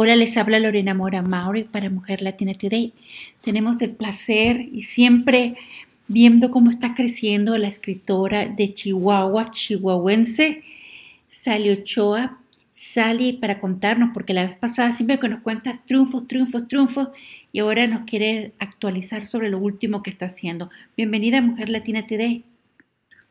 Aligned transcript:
Hola, 0.00 0.14
les 0.14 0.36
habla 0.36 0.60
Lorena 0.60 0.94
Mora 0.94 1.22
Mauri 1.22 1.64
para 1.64 1.90
Mujer 1.90 2.22
Latina 2.22 2.54
Today. 2.54 2.92
Tenemos 3.42 3.82
el 3.82 3.90
placer 3.90 4.68
y 4.72 4.82
siempre 4.82 5.56
viendo 6.06 6.52
cómo 6.52 6.70
está 6.70 6.94
creciendo 6.94 7.58
la 7.58 7.66
escritora 7.66 8.46
de 8.46 8.74
Chihuahua, 8.74 9.50
chihuahuense, 9.50 10.62
Sally 11.32 11.70
Ochoa. 11.70 12.38
Sally, 12.74 13.32
para 13.32 13.58
contarnos, 13.58 14.10
porque 14.14 14.34
la 14.34 14.46
vez 14.46 14.56
pasada 14.56 14.92
siempre 14.92 15.18
que 15.18 15.28
nos 15.28 15.40
cuentas 15.40 15.84
triunfos, 15.84 16.28
triunfos, 16.28 16.68
triunfos, 16.68 17.08
y 17.50 17.58
ahora 17.58 17.88
nos 17.88 18.02
quiere 18.02 18.52
actualizar 18.60 19.26
sobre 19.26 19.50
lo 19.50 19.58
último 19.58 20.04
que 20.04 20.10
está 20.10 20.26
haciendo. 20.26 20.70
Bienvenida 20.96 21.38
a 21.38 21.42
Mujer 21.42 21.70
Latina 21.70 22.06
Today. 22.06 22.44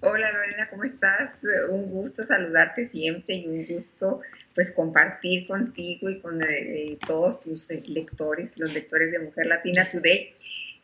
Hola 0.01 0.31
Lorena, 0.31 0.69
¿cómo 0.69 0.83
estás? 0.83 1.41
Un 1.71 1.89
gusto 1.89 2.23
saludarte 2.23 2.83
siempre 2.83 3.37
y 3.37 3.47
un 3.47 3.65
gusto 3.65 4.21
pues 4.53 4.69
compartir 4.69 5.47
contigo 5.47 6.07
y 6.07 6.19
con 6.19 6.39
eh, 6.43 6.93
todos 7.07 7.41
tus 7.41 7.71
eh, 7.71 7.81
lectores, 7.87 8.59
los 8.59 8.71
lectores 8.71 9.11
de 9.11 9.19
Mujer 9.19 9.47
Latina 9.47 9.89
Today, 9.89 10.35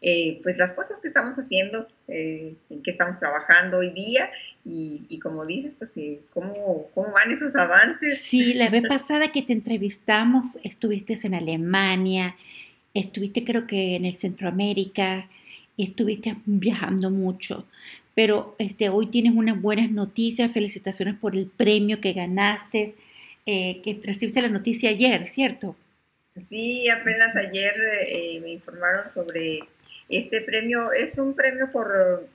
eh, 0.01 0.39
pues 0.41 0.57
las 0.57 0.73
cosas 0.73 0.99
que 0.99 1.07
estamos 1.07 1.35
haciendo, 1.37 1.87
en 2.07 2.57
que 2.83 2.89
estamos 2.89 3.19
trabajando 3.19 3.77
hoy 3.77 3.91
día 3.91 4.31
y, 4.65 5.19
como 5.19 5.45
dices, 5.45 5.75
pues 5.75 5.93
¿cómo, 6.31 6.89
cómo 6.93 7.11
van 7.11 7.31
esos 7.31 7.55
avances. 7.55 8.19
Sí, 8.19 8.55
la 8.55 8.69
vez 8.69 8.83
pasada 8.87 9.31
que 9.31 9.43
te 9.43 9.53
entrevistamos 9.53 10.45
estuviste 10.63 11.19
en 11.21 11.35
Alemania, 11.35 12.35
estuviste 12.95 13.43
creo 13.43 13.67
que 13.67 13.95
en 13.95 14.05
el 14.05 14.15
Centroamérica, 14.15 15.29
estuviste 15.77 16.35
viajando 16.45 17.09
mucho 17.09 17.67
pero 18.15 18.55
este, 18.59 18.89
hoy 18.89 19.07
tienes 19.07 19.33
unas 19.33 19.61
buenas 19.61 19.91
noticias, 19.91 20.51
felicitaciones 20.51 21.15
por 21.15 21.35
el 21.35 21.47
premio 21.47 21.99
que 21.99 22.13
ganaste, 22.13 22.95
eh, 23.45 23.81
que 23.81 23.99
recibiste 24.03 24.41
la 24.41 24.49
noticia 24.49 24.89
ayer, 24.89 25.27
¿cierto? 25.27 25.75
Sí, 26.41 26.89
apenas 26.89 27.35
ayer 27.35 27.73
eh, 28.07 28.39
me 28.41 28.49
informaron 28.51 29.09
sobre 29.09 29.59
este 30.09 30.41
premio. 30.41 30.91
Es 30.91 31.17
un 31.19 31.35
premio 31.35 31.69
por 31.71 32.27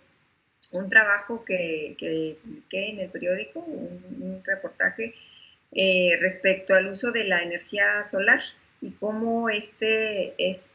un 0.72 0.88
trabajo 0.88 1.44
que, 1.44 1.94
que 1.98 2.36
publiqué 2.42 2.90
en 2.90 3.00
el 3.00 3.10
periódico, 3.10 3.60
un, 3.60 4.42
reportaje 4.44 5.14
eh, 5.72 6.16
respecto 6.20 6.74
al 6.74 6.88
uso 6.88 7.12
de 7.12 7.24
la 7.24 7.42
energía 7.42 8.02
solar 8.02 8.40
y 8.80 8.92
cómo 8.92 9.48
este, 9.48 10.34
este 10.38 10.68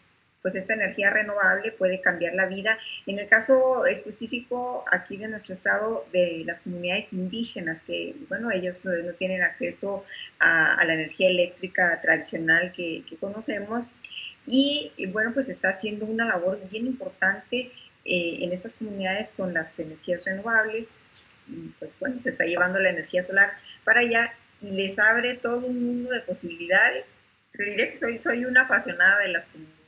pues 0.44 0.56
esta 0.56 0.74
energía 0.74 1.10
renovable 1.10 1.72
puede 1.72 2.02
cambiar 2.02 2.36
la 2.36 2.46
vida. 2.46 2.78
En 3.08 3.18
el 3.18 3.28
caso 3.28 3.86
específico 3.86 4.84
aquí 4.92 5.16
de 5.18 5.30
nuestro 5.30 5.54
estado, 5.54 6.06
de 6.12 6.44
las 6.46 6.62
comunidades 6.62 7.14
indígenas, 7.14 7.82
que 7.82 8.14
bueno, 8.28 8.52
ellos 8.52 8.86
eh, 8.86 9.04
no 9.04 9.14
tienen 9.14 9.42
acceso 9.42 10.04
a, 10.40 10.84
la 10.86 10.94
energía 10.94 11.30
eléctrica 11.30 12.00
tradicional 12.02 12.74
que, 12.74 13.04
conocemos. 13.20 13.90
Y, 14.46 14.92
bueno, 15.14 15.32
pues 15.34 15.48
está 15.48 15.70
haciendo 15.70 16.06
una 16.06 16.26
labor 16.26 16.60
bien 16.70 16.86
importante 16.86 17.72
eh, 18.04 18.38
en 18.42 18.52
estas 18.52 18.76
comunidades 18.76 19.32
con 19.32 19.54
las 19.54 19.80
energías 19.80 20.26
renovables 20.26 20.94
y 21.48 21.70
pues 21.80 21.96
bueno, 22.00 22.20
se 22.20 22.30
está 22.30 22.44
llevando 22.46 22.80
la 22.80 22.90
energía 22.90 23.22
solar 23.22 23.54
para 23.86 24.02
allá 24.02 24.34
y 24.60 24.72
les 24.72 25.00
abre 25.00 25.36
todo 25.36 25.66
un 25.66 25.86
mundo 25.86 26.10
de 26.12 26.20
posibilidades. 26.20 27.14
Te 27.54 27.76
que 27.76 27.96
soy, 27.96 28.20
soy 28.20 28.44
una 28.44 28.64
apasionada 28.64 29.20
de 29.20 29.30
las 29.30 29.46
comunidades 29.46 29.83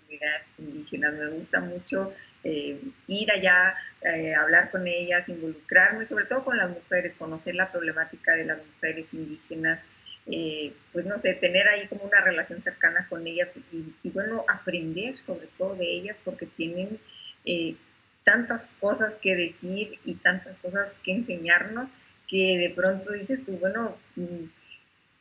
indígenas. 0.58 1.14
Me 1.14 1.28
gusta 1.28 1.60
mucho 1.60 2.14
eh, 2.44 2.80
ir 3.08 3.32
allá, 3.32 3.76
eh, 4.02 4.36
hablar 4.36 4.72
con 4.72 4.88
ellas, 4.88 5.30
involucrarme, 5.30 6.06
sobre 6.06 6.26
todo 6.26 6.44
con 6.44 6.58
las 6.58 6.70
mujeres, 6.70 7.16
conocer 7.16 7.56
la 7.56 7.72
problemática 7.72 8.36
de 8.36 8.46
las 8.46 8.60
mujeres 8.66 9.14
indígenas. 9.14 9.86
Eh, 10.28 10.74
pues 10.92 11.06
no 11.06 11.18
sé, 11.18 11.36
tener 11.36 11.68
ahí 11.68 11.88
como 11.88 12.04
una 12.04 12.22
relación 12.22 12.62
cercana 12.62 13.08
con 13.10 13.28
ellas 13.28 13.54
y, 13.72 14.10
bueno, 14.10 14.44
aprender 14.48 15.20
sobre 15.20 15.48
todo 15.58 15.76
de 15.76 15.86
ellas 15.86 16.20
porque 16.24 16.48
tienen 16.48 17.00
tantas 18.24 18.70
cosas 18.80 19.16
que 19.16 19.36
decir 19.36 20.00
y 20.04 20.16
tantas 20.16 20.56
cosas 20.56 21.00
que 21.04 21.12
enseñarnos 21.12 21.94
que 22.28 22.58
de 22.58 22.72
pronto 22.72 23.12
dices 23.12 23.46
tú, 23.46 23.58
bueno, 23.58 23.98
mm, 24.16 24.46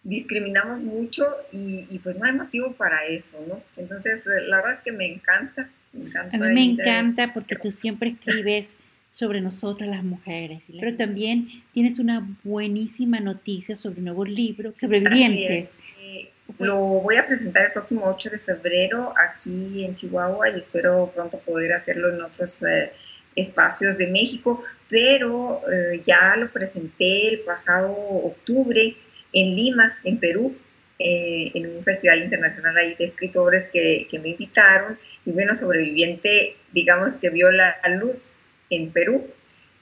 discriminamos 0.05 0.83
mucho 0.83 1.25
y, 1.51 1.99
pues 2.03 2.17
no 2.17 2.27
hay 2.27 2.33
motivo 2.33 2.73
para 2.75 3.07
eso, 3.07 3.43
¿no? 3.49 3.63
Entonces, 3.77 4.27
eh, 4.27 4.43
la 4.47 4.57
verdad 4.57 4.73
es 4.75 4.81
que 4.81 4.93
me 4.93 5.07
encanta, 5.07 5.71
me 5.93 6.05
encanta. 6.05 6.37
A 6.37 6.41
mí 6.41 6.55
me 6.55 6.65
encanta 6.65 7.33
porque 7.33 7.57
tú 7.57 7.73
siempre 7.73 8.11
escribes 8.11 8.69
sobre 9.13 9.41
nosotras 9.41 9.89
las 9.89 10.05
mujeres, 10.05 10.63
pero 10.81 10.97
también 10.97 11.49
tienes 11.73 11.99
una 11.99 12.29
buenísima 12.43 13.21
noticia 13.21 13.77
sobre 13.79 13.99
un 14.01 14.07
nuevo 14.07 14.25
libro, 14.25 14.75
Sobrevivientes. 14.79 15.71
Eh, 16.01 16.31
lo 16.59 16.79
voy 16.79 17.17
a 17.17 17.27
presentar 17.27 17.67
el 17.67 17.73
próximo 17.73 18.05
8 18.07 18.31
de 18.31 18.39
febrero 18.39 19.15
aquí 19.17 19.85
en 19.85 19.95
Chihuahua 19.95 20.51
y 20.51 20.59
espero 20.59 21.11
pronto 21.15 21.39
poder 21.39 21.73
hacerlo 21.73 22.13
en 22.13 22.21
otros 22.21 22.63
eh, 22.65 22.93
espacios 23.37 23.97
de 23.97 24.09
México, 24.09 24.63
pero 24.89 25.63
ya 26.05 26.37
lo 26.37 26.51
presenté 26.51 27.29
el 27.29 27.41
pasado 27.41 27.91
octubre 27.93 28.97
en 29.35 29.55
Lima, 29.55 29.99
en 30.05 30.19
Perú, 30.19 30.57
eh, 30.99 31.51
en 31.55 31.77
un 31.77 31.83
festival 31.83 32.23
internacional 32.23 32.77
ahí 32.77 32.95
de 32.95 33.05
escritores 33.05 33.69
que, 33.73 34.07
me 34.23 34.31
invitaron 34.31 34.97
y 35.27 35.33
bueno, 35.33 35.55
sobreviviente, 35.55 36.57
digamos 36.73 37.19
que 37.19 37.31
vio 37.31 37.51
la 37.51 37.77
luz 37.99 38.37
en 38.71 38.91
Perú. 38.91 39.27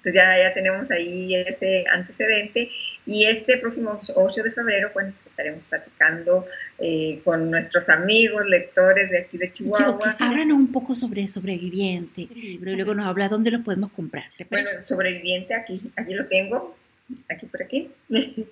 Entonces 0.02 0.20
ya, 0.20 0.36
ya 0.36 0.52
tenemos 0.52 0.90
ahí 0.90 1.32
ese 1.36 1.84
antecedente 1.88 2.68
y 3.06 3.26
este 3.26 3.58
próximo 3.58 3.96
8 4.16 4.42
de 4.42 4.50
febrero, 4.50 4.90
bueno, 4.92 5.12
pues 5.12 5.26
estaremos 5.26 5.68
platicando 5.68 6.44
eh, 6.80 7.20
con 7.22 7.48
nuestros 7.52 7.88
amigos, 7.88 8.44
lectores 8.46 9.10
de 9.10 9.18
aquí 9.18 9.38
de 9.38 9.52
Chihuahua. 9.52 10.16
Háblanos 10.18 10.56
un 10.56 10.72
poco 10.72 10.96
sobre 10.96 11.28
Sobreviviente, 11.28 12.22
y 12.22 12.58
luego 12.58 12.94
nos 12.94 13.06
habla 13.06 13.28
dónde 13.28 13.52
lo 13.52 13.62
podemos 13.62 13.92
comprar. 13.92 14.24
Bueno, 14.50 14.70
Sobreviviente, 14.82 15.54
aquí, 15.54 15.80
aquí 15.94 16.14
lo 16.14 16.26
tengo, 16.26 16.76
aquí 17.28 17.46
por 17.46 17.62
aquí. 17.62 17.88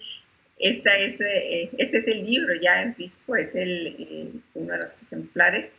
Esta 0.61 0.95
es, 0.99 1.23
eh, 1.23 1.71
este 1.79 1.97
es 1.97 2.07
el 2.07 2.23
libro 2.25 2.55
ya 2.55 2.83
en 2.83 2.95
físico, 2.95 3.35
es 3.35 3.55
el, 3.55 3.87
eh, 3.99 4.31
uno 4.53 4.75
de 4.75 4.79
los 4.79 5.03
ejemplares 5.03 5.73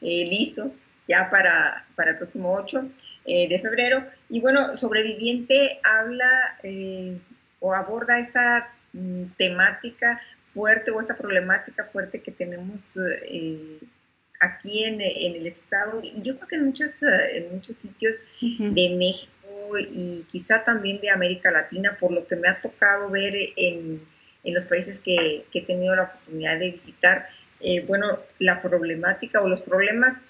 eh, 0.00 0.26
listos 0.28 0.88
ya 1.06 1.30
para, 1.30 1.86
para, 1.94 2.10
el 2.10 2.18
próximo 2.18 2.52
8 2.52 2.90
de 3.26 3.58
febrero. 3.62 4.04
Y 4.28 4.40
bueno, 4.40 4.76
Sobreviviente 4.76 5.80
habla 5.84 6.56
o 7.60 7.74
aborda 7.74 8.18
esta 8.18 8.74
mm, 8.92 9.24
temática 9.38 10.20
fuerte 10.40 10.90
o 10.90 10.98
esta 10.98 11.16
problemática 11.16 11.84
fuerte 11.84 12.20
que 12.20 12.32
tenemos 12.32 12.98
aquí 14.40 14.84
en, 14.84 15.00
en, 15.00 15.36
el 15.36 15.46
estado 15.46 16.00
y 16.02 16.22
yo 16.22 16.36
creo 16.36 16.48
que 16.48 16.56
en 16.56 16.64
muchos, 16.66 17.02
en 17.02 17.52
muchos 17.52 17.76
sitios 17.76 18.24
de 18.40 18.96
México 18.98 19.32
y 19.78 20.24
quizá 20.24 20.64
también 20.64 21.00
de 21.00 21.10
América 21.10 21.50
Latina, 21.50 21.96
por 21.98 22.12
lo 22.12 22.26
que 22.26 22.36
me 22.36 22.48
ha 22.48 22.60
tocado 22.60 23.10
ver 23.10 23.34
en 23.56 24.02
en 24.44 24.54
los 24.54 24.64
países 24.64 25.00
que, 25.00 25.46
he 25.52 25.62
tenido 25.62 25.96
la 25.96 26.04
oportunidad 26.04 26.58
de 26.58 26.70
visitar, 26.70 27.26
eh, 27.60 27.80
bueno, 27.80 28.20
la 28.38 28.60
problemática 28.60 29.40
o 29.40 29.48
los 29.48 29.62
problemas 29.62 30.24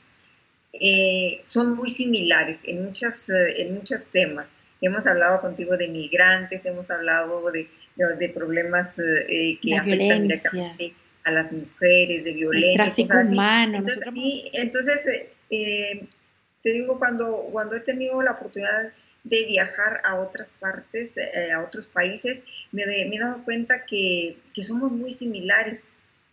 eh, 0.72 1.40
son 1.42 1.74
muy 1.74 1.90
similares 1.90 2.62
en, 2.64 2.84
muchas, 2.84 3.28
eh, 3.28 3.62
en 3.62 3.74
muchos 3.74 4.06
temas. 4.06 4.52
Hemos 4.80 5.06
hablado 5.06 5.40
contigo 5.40 5.76
de 5.76 5.88
migrantes, 5.88 6.64
hemos 6.66 6.90
hablado 6.90 7.50
de, 7.50 7.68
de, 7.96 8.28
problemas 8.28 8.96
que 8.96 9.76
afectan 9.76 10.22
directamente 10.28 10.94
a 11.24 11.30
las 11.30 11.52
mujeres, 11.52 12.22
de 12.24 12.32
violencia, 12.32 12.94
cosas 12.94 13.26
así. 13.26 13.36
Entonces, 13.74 14.10
sí, 14.12 14.50
entonces 14.52 15.28
te 15.48 16.70
digo, 16.70 16.98
cuando, 16.98 17.48
cuando 17.50 17.76
he 17.76 17.80
tenido 17.80 18.20
la 18.22 18.32
oportunidad 18.32 18.92
de 19.24 19.46
viajar 19.46 20.02
a 20.04 20.16
otras 20.16 20.52
partes, 20.52 21.16
eh, 21.16 21.50
a 21.50 21.62
otros 21.62 21.86
países, 21.86 22.44
me, 22.72 22.84
he 22.84 23.18
dado 23.18 23.42
cuenta 23.42 23.86
que, 23.86 24.38
somos 24.62 24.92
muy 24.92 25.10
similares 25.10 25.90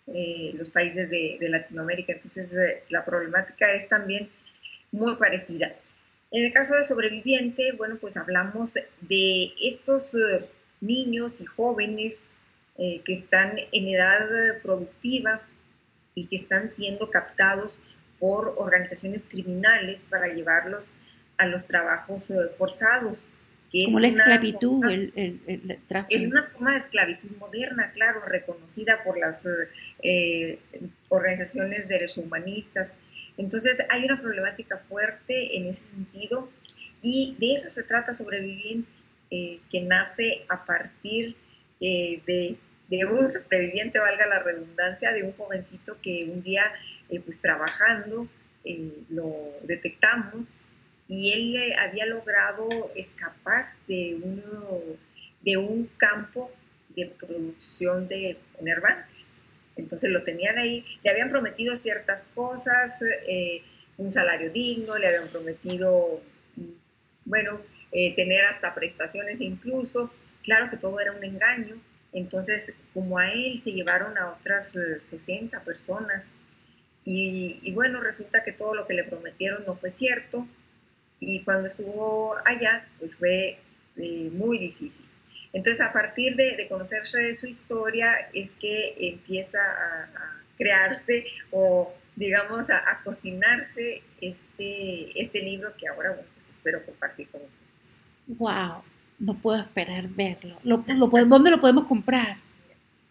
eh, 0.08 0.52
los 0.56 0.70
países 0.70 1.10
de, 1.10 1.38
Latinoamérica, 1.40 2.12
entonces 2.12 2.54
eh, 2.54 2.84
la 2.90 3.06
problemática 3.06 3.72
es 3.72 3.88
también 3.88 4.30
muy 4.92 5.16
parecida. 5.16 5.74
En 6.32 6.44
el 6.44 6.54
caso 6.54 6.76
de 6.76 6.84
sobreviviente, 6.84 7.72
bueno, 7.74 7.98
pues 8.00 8.18
hablamos 8.18 8.76
de 9.02 9.54
estos 9.62 10.16
niños 10.80 11.42
y 11.42 11.46
jóvenes 11.46 12.30
que 12.78 13.12
están 13.12 13.56
en 13.74 13.88
edad 13.90 14.28
productiva 14.64 15.42
y 16.16 16.28
que 16.28 16.38
están 16.38 16.70
siendo 16.70 17.10
captados 17.10 17.80
por 18.18 18.56
organizaciones 18.58 19.26
criminales 19.26 20.04
para 20.04 20.28
llevarlos 20.34 20.92
a 20.92 21.11
los 21.48 21.66
trabajos 21.66 22.32
eh, 22.32 22.36
forzados. 22.58 23.40
Que 23.72 23.86
Como 23.86 24.02
la 24.02 24.08
esclavitud, 24.10 24.84
el, 24.86 25.14
el, 25.16 25.80
Es 26.10 26.28
una 26.28 26.44
forma 26.44 26.72
de 26.72 26.78
esclavitud 26.78 27.32
moderna, 27.38 27.92
claro, 27.92 28.22
reconocida 28.26 29.02
por 29.04 29.18
las 29.18 29.48
eh, 30.04 30.60
organizaciones 31.08 31.88
derechos 31.88 32.18
humanistas. 32.18 33.00
Entonces 33.38 33.82
hay 33.90 34.04
una 34.04 34.22
problemática 34.22 34.78
fuerte 34.78 35.56
en 35.56 35.68
ese 35.68 35.86
sentido 35.86 36.50
y 37.02 37.38
de 37.40 37.54
eso 37.54 37.70
se 37.70 37.84
trata 37.84 38.14
Sobreviviente, 38.14 38.90
eh, 39.30 39.62
que 39.70 39.82
nace 39.82 40.44
a 40.50 40.66
partir 40.66 41.38
de, 41.80 42.58
de 42.92 43.06
un 43.06 43.32
sobreviviente, 43.32 44.00
valga 44.00 44.28
la 44.28 44.40
redundancia, 44.40 45.14
de 45.14 45.24
un 45.24 45.32
jovencito 45.32 45.98
que 46.02 46.30
un 46.32 46.44
día, 46.44 46.64
eh, 47.10 47.22
pues 47.22 47.40
trabajando, 47.40 48.28
lo 49.10 49.54
detectamos 49.64 50.60
y 51.12 51.34
él 51.34 51.74
había 51.78 52.06
logrado 52.06 52.70
escapar 52.96 53.74
de, 53.86 54.18
uno, 54.24 54.80
de 55.42 55.58
un 55.58 55.90
campo 55.98 56.50
de 56.96 57.08
producción 57.08 58.06
de 58.06 58.38
enervantes. 58.60 59.42
Entonces 59.76 60.10
lo 60.10 60.24
tenían 60.24 60.58
ahí, 60.58 60.86
le 61.04 61.10
habían 61.10 61.28
prometido 61.28 61.76
ciertas 61.76 62.28
cosas, 62.34 63.04
eh, 63.28 63.62
un 63.98 64.12
salario 64.12 64.52
digno, 64.52 64.98
le 64.98 65.08
habían 65.08 65.28
prometido, 65.28 66.22
bueno, 67.26 67.62
tener 67.92 68.46
hasta 68.46 68.74
prestaciones 68.74 69.42
incluso. 69.42 70.14
Claro 70.44 70.70
que 70.70 70.78
todo 70.78 71.02
era 71.02 71.12
un 71.12 71.24
engaño, 71.26 71.82
entonces, 72.14 72.76
como 72.94 73.18
a 73.20 73.32
él 73.32 73.60
se 73.62 73.72
llevaron 73.72 74.18
a 74.18 74.32
otras 74.32 74.78
60 75.00 75.58
eh, 75.58 75.62
personas 75.64 76.30
y, 77.04 77.72
bueno, 77.74 78.00
resulta 78.02 78.44
que 78.44 78.52
todo 78.52 78.76
lo 78.76 78.86
que 78.86 78.94
le 78.94 79.04
prometieron 79.04 79.66
no 79.66 79.76
fue 79.76 79.90
cierto 79.90 80.48
y 81.22 81.44
cuando 81.44 81.68
estuvo 81.68 82.36
allá, 82.46 82.84
pues 82.98 83.16
fue 83.16 83.60
eh, 83.96 84.30
muy 84.34 84.58
difícil. 84.58 85.06
Entonces, 85.54 85.86
a 85.86 85.94
partir 85.94 86.36
de, 86.36 86.68
conocer 86.68 87.06
su 87.06 87.48
historia 87.48 88.30
es 88.34 88.54
que 88.54 88.96
empieza 88.98 89.60
a, 89.60 90.38
crearse 90.58 91.26
o, 91.52 91.94
digamos, 92.16 92.70
a, 92.70 93.02
cocinarse 93.04 94.02
este, 94.20 95.20
este 95.20 95.42
libro 95.42 95.74
que 95.78 95.88
ahora, 95.88 96.12
bueno, 96.12 96.28
pues 96.34 96.50
espero 96.50 96.84
compartir 96.86 97.28
con 97.30 97.42
ustedes. 97.42 97.98
¡Wow! 98.28 98.84
No 99.20 99.36
puedo 99.36 99.62
esperar 99.62 100.08
verlo. 100.10 100.58
¿Lo, 100.64 100.78
¿Dónde 100.78 101.52
lo 101.52 101.62
podemos 101.62 101.86
comprar? 101.86 102.38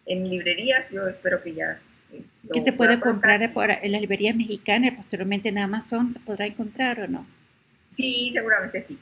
En 0.05 0.29
librerías, 0.29 0.91
yo 0.91 1.07
espero 1.07 1.41
que 1.41 1.53
ya. 1.53 1.79
Eh, 2.11 2.23
¿Qué 2.51 2.61
se 2.61 2.73
puede 2.73 2.99
comprar 2.99 3.41
en 3.41 3.91
las 3.91 4.01
librerías 4.01 4.35
mexicanas, 4.35 4.95
posteriormente 4.95 5.49
en 5.49 5.59
Amazon, 5.59 6.11
¿se 6.11 6.19
podrá 6.19 6.45
encontrar 6.45 6.99
o 6.99 7.07
no? 7.07 7.40
Sí, 7.91 8.29
seguramente 8.31 8.81
sí. 8.81 8.97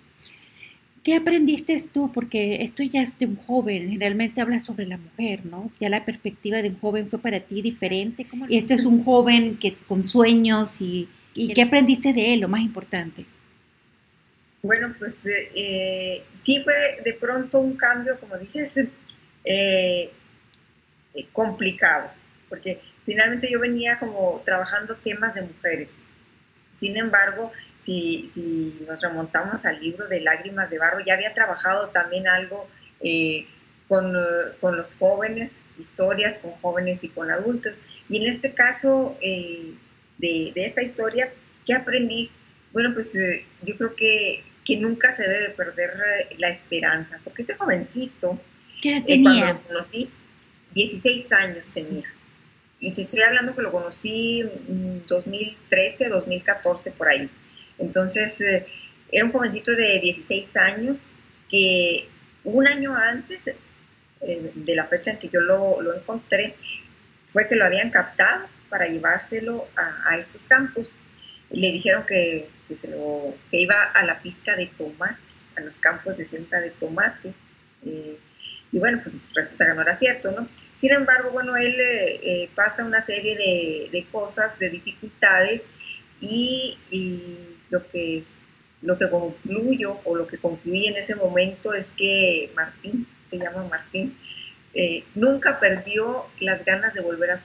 ¿Qué 1.03 1.15
aprendiste 1.15 1.81
tú? 1.93 2.11
Porque 2.11 2.61
esto 2.63 2.83
ya 2.83 3.01
es 3.01 3.17
de 3.17 3.27
un 3.27 3.37
joven, 3.37 3.89
generalmente 3.89 4.41
habla 4.41 4.59
sobre 4.59 4.85
la 4.85 4.97
mujer, 4.97 5.45
¿no? 5.45 5.71
Ya 5.79 5.87
la 5.87 6.03
perspectiva 6.03 6.61
de 6.61 6.69
un 6.69 6.79
joven 6.79 7.07
fue 7.07 7.19
para 7.19 7.39
ti 7.39 7.61
diferente. 7.61 8.27
Y 8.49 8.57
esto 8.57 8.73
es 8.73 8.83
un 8.83 9.03
joven 9.05 9.57
que 9.57 9.75
con 9.87 10.03
sueños 10.03 10.81
y, 10.81 11.07
y 11.33 11.53
¿qué 11.53 11.61
aprendiste 11.61 12.11
de 12.11 12.33
él, 12.33 12.41
lo 12.41 12.49
más 12.49 12.61
importante? 12.61 13.25
Bueno, 14.61 14.93
pues 14.99 15.25
eh, 15.55 16.23
sí 16.33 16.61
fue 16.63 16.73
de 17.05 17.13
pronto 17.13 17.61
un 17.61 17.77
cambio, 17.77 18.19
como 18.19 18.37
dices, 18.37 18.87
eh, 19.45 20.11
complicado, 21.31 22.11
porque 22.49 22.81
finalmente 23.05 23.49
yo 23.49 23.59
venía 23.59 23.97
como 23.99 24.41
trabajando 24.43 24.97
temas 24.97 25.33
de 25.33 25.43
mujeres. 25.43 25.99
Sin 26.79 26.97
embargo, 26.97 27.51
si, 27.77 28.27
si 28.29 28.85
nos 28.87 29.01
remontamos 29.01 29.65
al 29.65 29.79
libro 29.79 30.07
de 30.07 30.21
Lágrimas 30.21 30.69
de 30.69 30.79
Barro, 30.79 31.03
ya 31.05 31.13
había 31.13 31.33
trabajado 31.33 31.89
también 31.89 32.27
algo 32.27 32.67
con, 33.87 34.13
con, 34.59 34.77
los 34.77 34.95
jóvenes, 34.95 35.61
historias 35.77 36.37
con 36.37 36.51
jóvenes 36.51 37.03
y 37.03 37.09
con 37.09 37.31
adultos. 37.31 37.81
Y 38.07 38.17
en 38.17 38.27
este 38.27 38.53
caso 38.53 39.17
de, 39.21 39.75
de 40.17 40.53
esta 40.55 40.81
historia, 40.81 41.31
¿qué 41.65 41.73
aprendí? 41.73 42.31
Bueno, 42.71 42.93
pues 42.93 43.13
yo 43.61 43.75
creo 43.75 43.95
que 43.95 44.43
que 44.69 44.77
nunca 44.77 45.11
se 45.11 45.27
debe 45.27 45.49
perder 45.49 45.89
eh, 45.89 46.35
la 46.37 46.49
esperanza, 46.49 47.19
porque 47.23 47.41
este 47.41 47.55
jovencito, 47.55 48.39
¿Qué 48.79 48.97
eh, 48.97 49.03
tenía? 49.05 49.45
cuando 49.45 49.53
lo 49.53 49.67
conocí, 49.67 50.11
16 50.75 51.31
años 51.33 51.69
tenía. 51.69 52.05
Y 52.79 52.91
te 52.91 53.01
estoy 53.01 53.21
hablando 53.21 53.55
que 53.55 53.61
lo 53.61 53.71
conocí 53.71 54.41
en 54.41 55.01
2013, 55.05 56.09
2014, 56.09 56.91
por 56.91 57.09
ahí. 57.09 57.29
Entonces, 57.77 58.39
eh, 58.41 58.65
era 59.11 59.25
un 59.25 59.31
jovencito 59.31 59.75
de 59.75 59.99
16 59.99 60.57
años 60.57 61.09
que 61.49 62.07
un 62.43 62.67
año 62.67 62.95
antes 62.95 63.55
de 64.21 64.75
la 64.75 64.85
fecha 64.85 65.11
en 65.11 65.19
que 65.19 65.29
yo 65.29 65.39
lo, 65.39 65.81
lo, 65.81 65.95
encontré, 65.95 66.53
fue 67.25 67.47
que 67.47 67.55
lo 67.55 67.65
habían 67.65 67.89
captado 67.89 68.47
para 68.69 68.87
llevárselo 68.87 69.67
a, 69.75 70.11
a 70.11 70.17
estos 70.17 70.47
campos. 70.47 70.93
Le 71.51 71.71
dijeron 71.71 72.05
que 72.05 72.47
que, 72.69 72.75
se 72.75 72.87
lo, 72.87 73.35
que 73.49 73.59
iba 73.59 73.83
a 73.83 74.05
la 74.05 74.21
pizca 74.21 74.55
de 74.55 74.67
tomate, 74.67 75.17
a 75.57 75.61
los 75.61 75.79
campos 75.79 76.15
de 76.15 76.23
siembra 76.23 76.61
de 76.61 76.69
tomate. 76.69 77.33
Eh, 77.83 78.17
y 78.71 78.79
bueno, 78.79 78.99
pues 79.01 79.15
resulta 79.33 79.65
que 79.65 79.73
no 79.73 79.81
era 79.81 79.93
cierto, 79.93 80.31
¿no? 80.31 80.47
Sin 80.75 80.91
embargo, 80.93 81.31
bueno, 81.31 81.57
él 81.57 81.75
eh, 81.79 82.19
eh, 82.21 82.49
pasa 82.53 82.85
una 82.85 83.01
serie 83.01 83.35
de, 83.35 83.89
de, 83.91 84.05
cosas, 84.11 84.59
de 84.59 84.69
dificultades 84.69 85.69
y, 86.19 86.77
lo, 87.69 87.87
que, 87.87 88.23
lo 88.81 88.97
que 88.97 89.09
concluyo 89.09 89.99
o 90.05 90.15
lo 90.15 90.27
que 90.27 90.37
concluí 90.37 90.87
en 90.87 90.97
ese 90.97 91.15
momento 91.15 91.73
es 91.73 91.91
que 91.91 92.51
Martín, 92.55 93.07
se 93.25 93.37
llama 93.37 93.63
Martín, 93.63 94.17
nunca 95.15 95.59
perdió 95.59 96.25
las 96.39 96.63
ganas 96.63 96.93
de 96.93 97.01
volver 97.01 97.31
a, 97.31 97.35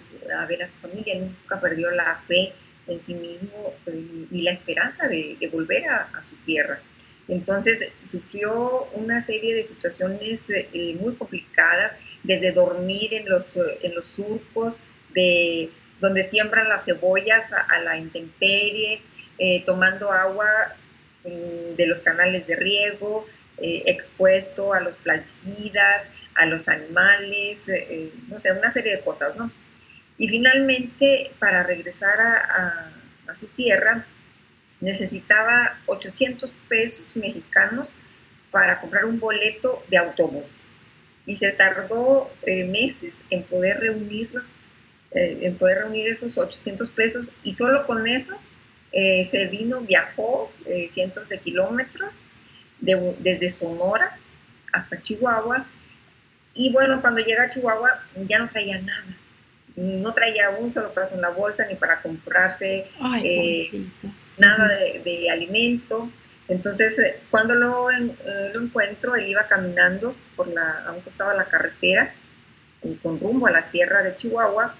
a, 0.41 0.47
ver 0.47 0.62
a 0.62 0.69
su 0.69 0.79
familia, 0.79 1.15
nunca 1.19 1.61
perdió 1.61 1.91
la 1.91 2.17
fe 2.29 2.53
en 2.87 3.00
sí 3.00 3.15
mismo 3.15 3.75
eh, 3.87 4.26
y, 4.31 4.43
la 4.43 4.50
esperanza 4.50 5.09
de, 5.09 5.37
volver 5.53 5.85
a, 5.88 6.23
su 6.23 6.37
tierra. 6.37 6.81
Entonces 7.29 7.93
sufrió 8.03 8.88
una 8.93 9.23
serie 9.23 9.55
de 9.55 9.65
situaciones 9.65 10.50
eh, 10.50 10.97
muy 11.00 11.15
complicadas, 11.15 11.97
desde 12.23 12.53
dormir 12.53 13.15
en 13.15 13.29
los, 13.29 13.56
en 13.56 13.94
los 13.94 14.06
surcos, 14.06 14.82
de, 15.15 15.71
donde 16.00 16.23
siembran 16.23 16.69
las 16.69 16.85
cebollas 16.85 17.53
a, 17.53 17.81
la 17.81 17.97
intemperie, 17.97 19.00
eh, 19.38 19.62
tomando 19.65 20.12
agua 20.12 20.47
mm, 21.25 21.76
de 21.76 21.87
los 21.87 22.03
canales 22.03 22.47
de 22.47 22.56
riego, 22.56 23.26
expuesto 23.56 24.75
a 24.75 24.81
los 24.81 24.97
plaguicidas, 24.97 26.09
a 26.35 26.44
los 26.44 26.67
animales, 26.67 27.69
no 28.29 28.41
sé, 28.41 28.50
una 28.50 28.69
serie 28.73 28.97
de 28.97 29.00
cosas, 29.00 29.37
¿no? 29.37 29.53
Y 30.17 30.29
finalmente, 30.29 31.32
para 31.38 31.62
regresar 31.62 32.21
a, 32.21 32.91
su 33.32 33.49
tierra, 33.49 34.06
necesitaba 34.85 35.79
800 35.87 36.55
pesos 36.69 37.17
mexicanos 37.17 37.99
para 38.51 38.81
comprar 38.81 39.07
un 39.07 39.19
boleto 39.19 39.83
de 39.89 39.97
autobús. 39.97 40.67
Y 41.27 41.37
se 41.37 41.51
tardó 41.53 42.31
eh, 42.43 42.65
meses 42.65 43.23
en 43.31 43.43
poder 43.45 43.81
reunirlos, 43.81 44.53
eh, 45.11 45.39
en 45.43 45.57
poder 45.57 45.79
reunir 45.79 46.07
esos 46.09 46.37
800 46.37 46.91
pesos. 46.91 47.33
Y 47.43 47.53
solo 47.53 47.87
con 47.87 48.07
eso 48.07 48.39
eh, 48.93 49.25
se 49.25 49.47
vino, 49.47 49.81
viajó 49.81 50.53
cientos 50.88 51.29
de 51.29 51.38
kilómetros 51.38 52.21
desde 52.79 53.49
Sonora 53.49 54.19
hasta 54.73 55.00
Chihuahua. 55.00 55.67
Y 56.55 56.73
bueno, 56.73 57.00
cuando 57.00 57.23
llega 57.23 57.45
a 57.45 57.49
Chihuahua 57.49 58.05
ya 58.14 58.38
no 58.38 58.47
traía 58.47 58.79
nada 58.81 59.17
no 59.76 60.14
traía 60.14 60.50
un 60.50 60.71
solo 60.71 60.93
peso 60.93 61.17
en 61.17 61.21
la 61.21 61.31
bolsa 61.31 61.67
ni 61.67 61.75
para 61.75 62.00
comprarse 62.00 62.87
nada 64.38 64.69
de, 64.69 65.31
alimento. 65.31 66.11
Entonces, 66.49 66.99
eh, 66.99 67.21
cuando 67.31 67.55
lo, 67.55 67.91
eh, 67.91 68.50
lo, 68.53 68.61
encuentro, 68.61 69.14
él 69.14 69.26
iba 69.26 69.47
caminando 69.47 70.14
por 70.37 70.49
la, 70.49 70.85
a 70.87 70.93
un 70.93 71.00
costado 71.00 71.31
de 71.31 71.37
la 71.37 71.47
carretera 71.47 72.12
y 72.83 72.97
con 72.97 73.19
rumbo 73.19 73.47
a 73.47 73.50
la 73.50 73.62
sierra 73.62 74.03
de 74.03 74.14
Chihuahua. 74.14 74.75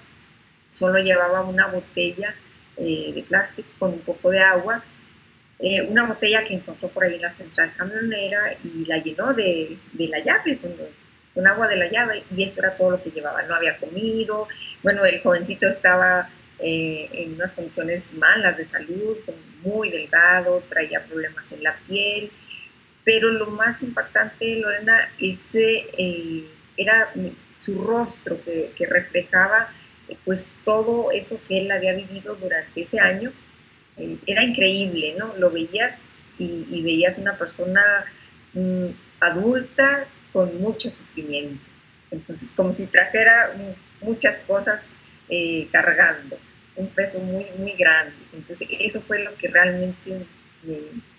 Solo 0.69 0.99
llevaba 0.99 1.41
una 1.41 1.67
botella 1.67 2.35
de 2.77 3.23
plástico 3.29 3.69
con 3.79 3.93
un 3.93 4.01
poco 4.01 4.29
de 4.29 4.41
agua, 4.41 4.83
una 5.87 6.03
botella 6.03 6.43
que 6.43 6.55
encontró 6.55 6.89
por 6.89 7.05
ahí 7.05 7.15
en 7.15 7.21
la 7.21 7.31
central 7.31 7.73
camionera 7.73 8.57
y 8.61 8.83
la 8.83 8.97
llenó 8.97 9.33
de, 9.33 9.77
de 9.93 10.07
la 10.09 10.19
llave. 10.19 10.57
Cuando 10.57 10.89
con 11.35 11.45
agua 11.45 11.67
de 11.67 11.75
la 11.75 11.91
llave 11.91 12.23
y 12.31 12.43
eso 12.43 12.61
era 12.61 12.75
todo 12.75 12.91
lo 12.91 13.01
que 13.01 13.11
llevaba. 13.11 13.43
No 13.43 13.55
había 13.55 13.77
comido, 13.77 14.47
bueno, 14.81 15.05
el 15.05 15.21
jovencito 15.21 15.67
estaba 15.67 16.29
eh, 16.59 17.09
en 17.11 17.33
unas 17.33 17.53
condiciones 17.53 18.13
malas 18.13 18.57
de 18.57 18.63
salud, 18.63 19.17
muy 19.63 19.89
delgado, 19.89 20.63
traía 20.67 21.03
problemas 21.05 21.51
en 21.51 21.63
la 21.63 21.77
piel, 21.87 22.31
pero 23.03 23.29
lo 23.29 23.47
más 23.47 23.83
impactante, 23.83 24.57
Lorena, 24.57 25.09
ese, 25.19 25.85
eh, 25.97 26.45
era 26.77 27.13
su 27.57 27.81
rostro 27.81 28.39
que, 28.43 28.85
reflejaba 28.87 29.69
pues 30.23 30.53
todo 30.63 31.11
eso 31.11 31.39
que 31.47 31.59
él 31.59 31.71
había 31.71 31.93
vivido 31.93 32.35
durante 32.35 32.81
ese 32.81 32.99
año. 32.99 33.31
Eh, 33.97 34.17
era 34.27 34.43
increíble, 34.43 35.15
¿no? 35.17 35.33
Lo 35.37 35.49
veías 35.51 36.09
y, 36.37 36.81
veías 36.83 37.17
una 37.17 37.37
persona 37.37 37.81
mm, 38.53 38.87
adulta 39.19 40.07
con 40.33 40.59
mucho 40.59 40.89
sufrimiento. 40.89 41.69
Entonces, 42.11 42.51
como 42.55 42.71
si 42.71 42.87
trajera 42.87 43.53
muchas 44.01 44.41
cosas 44.41 44.87
eh, 45.29 45.67
cargando, 45.71 46.37
un 46.75 46.87
peso 46.89 47.19
muy, 47.19 47.45
muy 47.57 47.73
grande. 47.73 48.13
Entonces, 48.33 48.67
eso 48.79 49.01
fue 49.01 49.23
lo 49.23 49.35
que 49.35 49.47
realmente 49.47 50.25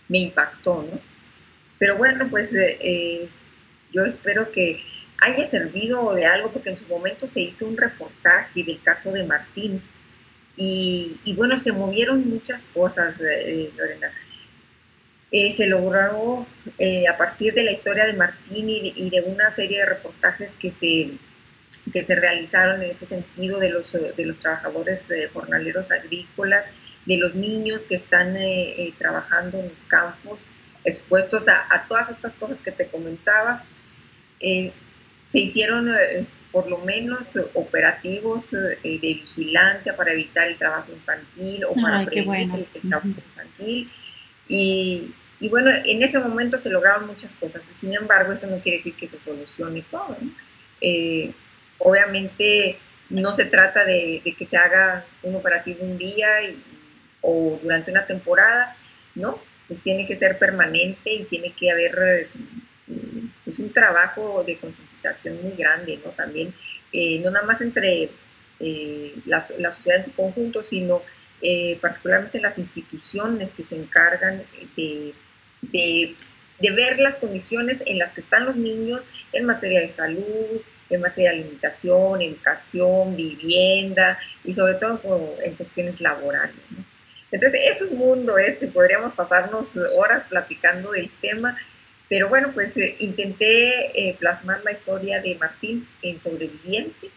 me, 0.08 0.18
impactó, 0.18 0.82
¿no? 0.82 1.00
Pero 1.78 1.96
bueno, 1.96 2.28
pues 2.30 2.54
eh, 2.54 2.78
eh, 2.80 3.28
yo 3.92 4.04
espero 4.04 4.50
que, 4.50 4.82
haya 5.18 5.46
servido 5.46 6.14
de 6.14 6.26
algo, 6.26 6.52
porque 6.52 6.68
en 6.68 6.76
su 6.76 6.86
momento 6.88 7.26
se 7.26 7.40
hizo 7.40 7.66
un 7.66 7.78
reportaje 7.78 8.62
del 8.62 8.82
caso 8.82 9.12
de 9.12 9.24
Martín 9.24 9.82
y, 10.58 11.18
bueno, 11.34 11.56
se 11.56 11.72
movieron 11.72 12.28
muchas 12.28 12.64
cosas, 12.66 13.18
eh, 13.22 13.70
Lorena. 13.76 14.12
Se 15.32 15.66
logró 15.66 16.46
a 17.10 17.16
partir 17.16 17.54
de 17.54 17.64
la 17.64 17.72
historia 17.72 18.04
de 18.04 18.12
Martín 18.12 18.68
y 18.68 19.10
de, 19.10 19.22
una 19.22 19.50
serie 19.50 19.78
de 19.78 19.86
reportajes 19.86 20.52
que 20.52 20.68
se, 20.68 21.12
que 21.92 22.02
se 22.02 22.14
realizaron 22.14 22.82
en 22.82 22.90
ese 22.90 23.06
sentido 23.06 23.58
de 23.58 23.70
los, 23.70 23.92
de 23.92 24.24
los 24.24 24.38
trabajadores 24.38 25.12
jornaleros 25.32 25.90
agrícolas, 25.92 26.70
de 27.04 27.16
los 27.18 27.34
niños 27.34 27.86
que 27.86 27.94
están 27.94 28.34
trabajando 28.98 29.60
en 29.60 29.68
los 29.68 29.84
campos, 29.84 30.48
expuestos 30.84 31.48
a, 31.48 31.66
a, 31.70 31.86
todas 31.86 32.10
estas 32.10 32.34
cosas 32.34 32.60
que 32.60 32.72
te 32.72 32.88
comentaba. 32.88 33.64
se 34.40 35.38
hicieron 35.38 35.88
por 36.56 36.70
lo 36.70 36.78
menos 36.78 37.36
eh, 37.36 37.44
operativos 37.52 38.54
eh, 38.54 38.78
de 38.82 38.98
vigilancia 38.98 39.94
para 39.94 40.12
evitar 40.12 40.46
el 40.48 40.56
trabajo 40.56 40.90
infantil 40.90 41.64
o 41.66 41.74
para 41.74 42.02
prevenir 42.06 42.66
el, 42.72 42.80
trabajo 42.88 43.08
infantil. 43.08 43.90
Y, 44.48 45.12
y, 45.38 45.48
bueno, 45.50 45.70
en 45.70 46.02
ese 46.02 46.18
momento 46.18 46.56
se 46.56 46.70
lograron 46.70 47.08
muchas 47.08 47.36
cosas. 47.36 47.68
Sin 47.74 47.92
embargo, 47.92 48.32
eso 48.32 48.46
no 48.46 48.58
quiere 48.60 48.78
decir 48.78 48.94
que 48.94 49.06
se 49.06 49.20
solucione 49.20 49.84
todo. 49.90 50.16
Eh, 50.80 51.34
obviamente 51.78 52.78
no 53.10 53.32
se 53.32 53.44
trata 53.44 53.84
de, 53.84 54.22
que 54.36 54.44
se 54.44 54.56
haga 54.56 55.04
un 55.22 55.36
operativo 55.36 55.84
un 55.84 55.98
día 55.98 56.28
o 57.20 57.58
durante 57.62 57.90
una 57.90 58.06
temporada, 58.06 58.76
¿no? 59.14 59.40
Pues 59.68 59.80
tiene 59.80 60.06
que 60.06 60.14
ser 60.14 60.38
permanente 60.38 61.12
y 61.12 61.24
tiene 61.24 61.52
que 61.52 61.70
haber 61.70 62.28
es 63.46 63.58
un 63.58 63.72
trabajo 63.72 64.44
de 64.44 64.56
concientización 64.58 65.42
muy 65.42 65.52
grande, 65.52 66.00
¿no? 66.04 66.10
También, 66.10 66.52
eh, 66.92 67.18
no 67.20 67.30
nada 67.30 67.46
más 67.46 67.60
entre 67.60 68.10
eh, 68.60 69.14
la, 69.24 69.40
sociedad 69.40 69.98
en 69.98 70.04
su 70.04 70.12
conjunto, 70.12 70.62
sino 70.62 71.02
eh, 71.42 71.78
particularmente 71.80 72.40
las 72.40 72.58
instituciones 72.58 73.52
que 73.52 73.62
se 73.62 73.76
encargan 73.76 74.42
de, 74.76 75.14
ver 76.74 76.98
las 76.98 77.18
condiciones 77.18 77.82
en 77.86 77.98
las 77.98 78.12
que 78.12 78.20
están 78.20 78.46
los 78.46 78.56
niños 78.56 79.08
en 79.32 79.44
materia 79.44 79.80
de 79.80 79.88
salud, 79.88 80.60
en 80.90 81.00
materia 81.00 81.30
de 81.30 81.40
alimentación, 81.40 82.22
educación, 82.22 83.16
vivienda 83.16 84.18
y 84.44 84.52
sobre 84.52 84.74
todo 84.74 85.00
en 85.42 85.54
cuestiones 85.54 86.00
laborales. 86.00 86.54
Entonces, 87.30 87.60
es 87.70 87.82
un 87.82 87.98
mundo 87.98 88.38
este, 88.38 88.68
podríamos 88.68 89.14
pasarnos 89.14 89.76
horas 89.76 90.24
platicando 90.28 90.92
del 90.92 91.10
tema 91.20 91.56
pero 92.08 92.28
bueno, 92.28 92.50
pues 92.54 92.76
eh, 92.76 92.96
intenté 93.00 94.08
eh, 94.08 94.16
plasmar 94.18 94.62
la 94.64 94.72
historia 94.72 95.20
de 95.20 95.34
Martín 95.36 95.86
en 96.02 96.20
Sobreviviente. 96.20 97.10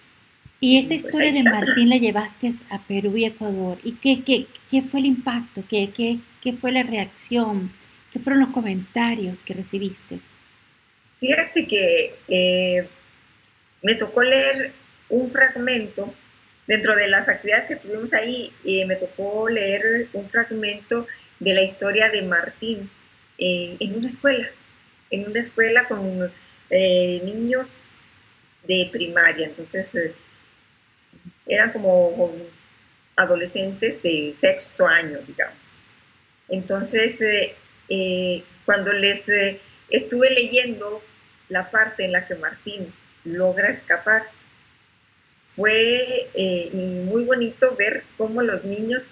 Y 0.60 0.80
esa 0.80 0.90
pues, 0.90 1.06
historia 1.06 1.32
de 1.32 1.44
Martín 1.44 1.90
la 1.90 1.98
llevaste 1.98 2.52
a 2.70 2.80
Perú 2.80 3.16
y 3.16 3.26
Ecuador. 3.26 3.78
¿Y 3.84 3.94
qué, 3.94 4.24
qué, 4.24 4.48
qué 4.72 4.82
fue 4.82 5.00
el 5.00 5.06
impacto? 5.06 5.64
¿Qué, 5.70 5.92
¿Qué, 5.96 6.20
qué, 6.42 6.54
fue 6.54 6.72
la 6.72 6.84
reacción? 6.84 7.72
¿Qué 8.12 8.20
fueron 8.20 8.42
los 8.42 8.50
comentarios 8.50 9.38
que 9.46 9.54
recibiste? 9.54 10.20
Fíjate 11.20 11.68
que 11.68 12.16
eh, 12.28 12.88
me 13.82 13.96
tocó 13.96 14.24
leer 14.24 14.74
un 15.10 15.30
fragmento, 15.30 16.14
dentro 16.68 16.96
de 16.96 17.08
las 17.08 17.30
actividades 17.30 17.66
que 17.66 17.78
tuvimos 17.78 18.14
ahí, 18.14 18.54
me 18.86 18.96
tocó 18.96 19.50
leer 19.50 20.08
un 20.14 20.30
fragmento 20.30 21.08
de 21.40 21.54
la 21.54 21.62
historia 21.62 22.10
de 22.10 22.22
Martín 22.22 22.90
en 23.38 23.96
una 23.96 24.08
escuela 24.08 24.50
en 25.12 25.30
una 25.30 25.40
escuela 25.40 25.88
con 25.88 26.32
eh, 26.70 27.22
niños 27.24 27.90
de 28.64 28.90
primaria, 28.92 29.48
entonces 29.48 29.96
eh, 29.96 30.14
eran 31.48 31.72
como 31.72 32.32
adolescentes 33.16 34.02
de 34.04 34.32
sexto 34.34 34.88
año, 34.88 35.20
digamos. 35.26 35.76
Entonces, 36.48 37.22
eh, 37.90 38.44
cuando 38.66 38.94
les 38.94 39.30
estuve 39.90 40.30
leyendo 40.32 41.04
la 41.50 41.70
parte 41.70 42.06
en 42.06 42.12
la 42.12 42.28
que 42.28 42.36
Martín 42.36 42.94
logra 43.24 43.70
escapar, 43.70 44.24
fue 45.42 46.30
muy 47.06 47.24
bonito 47.26 47.76
ver 47.76 48.04
cómo 48.18 48.42
los 48.42 48.64
niños 48.64 49.12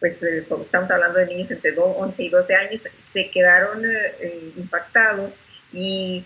pues 0.00 0.22
eh, 0.22 0.38
estamos 0.38 0.90
hablando 0.90 1.18
de 1.18 1.26
niños 1.26 1.50
entre 1.50 1.74
11 1.78 2.24
y 2.24 2.28
12 2.30 2.54
años, 2.56 2.88
se 2.96 3.30
quedaron 3.30 3.84
eh, 3.84 4.14
eh, 4.18 4.52
impactados 4.56 5.38
y, 5.72 6.24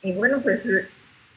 y, 0.00 0.12
bueno, 0.12 0.40
pues 0.40 0.70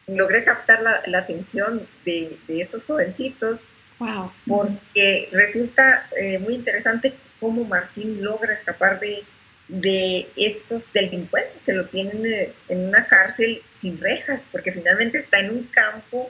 logré 0.07 0.43
captar 0.43 0.81
la, 0.81 1.17
atención 1.17 1.85
de, 2.05 2.37
de, 2.47 2.61
estos 2.61 2.85
jovencitos 2.85 3.65
wow. 3.99 4.31
porque 4.45 5.29
resulta 5.31 6.07
muy 6.41 6.55
interesante 6.55 7.15
cómo 7.39 7.63
Martín 7.63 8.21
logra 8.21 8.53
escapar 8.53 8.99
de, 8.99 9.23
de 9.67 10.27
estos 10.35 10.91
delincuentes 10.91 11.63
que 11.63 11.73
lo 11.73 11.85
tienen 11.87 12.53
en 12.67 12.79
una 12.79 13.07
cárcel 13.07 13.61
sin 13.73 13.99
rejas, 13.99 14.47
porque 14.51 14.71
finalmente 14.71 15.17
está 15.17 15.39
en 15.39 15.51
un 15.51 15.63
campo 15.63 16.29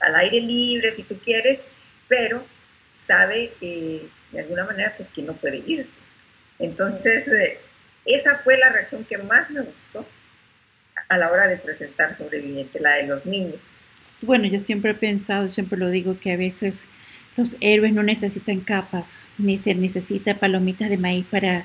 al 0.00 0.14
aire 0.16 0.40
libre, 0.40 0.90
si 0.90 1.02
tú 1.02 1.18
quieres, 1.18 1.64
pero 2.08 2.44
sabe 2.92 3.52
de 3.60 4.40
alguna 4.40 4.64
manera, 4.64 4.92
pues 4.96 5.10
que 5.10 5.22
no 5.22 5.34
puede 5.34 5.62
irse. 5.66 5.94
Entonces, 6.58 7.28
eh, 7.28 7.58
esa 8.04 8.38
fue 8.38 8.58
la 8.58 8.70
reacción 8.70 9.04
que 9.04 9.18
más 9.18 9.50
me 9.50 9.62
gustó 9.62 10.06
a 11.08 11.18
la 11.18 11.30
hora 11.30 11.48
de 11.48 11.56
presentar 11.56 12.14
Sobreviviente, 12.14 12.80
la 12.80 12.96
de 12.96 13.06
los 13.06 13.26
niños. 13.26 13.80
Bueno, 14.20 14.46
yo 14.46 14.60
siempre 14.60 14.92
he 14.92 14.94
pensado, 14.94 15.50
siempre 15.50 15.78
lo 15.78 15.88
digo, 15.90 16.18
que 16.20 16.32
a 16.32 16.36
veces 16.36 16.76
los 17.36 17.56
héroes 17.60 17.92
no 17.92 18.02
necesitan 18.02 18.60
capas, 18.60 19.08
ni 19.38 19.58
se 19.58 19.74
necesita 19.74 20.34
palomitas 20.34 20.90
de 20.90 20.98
maíz 20.98 21.26
para 21.30 21.64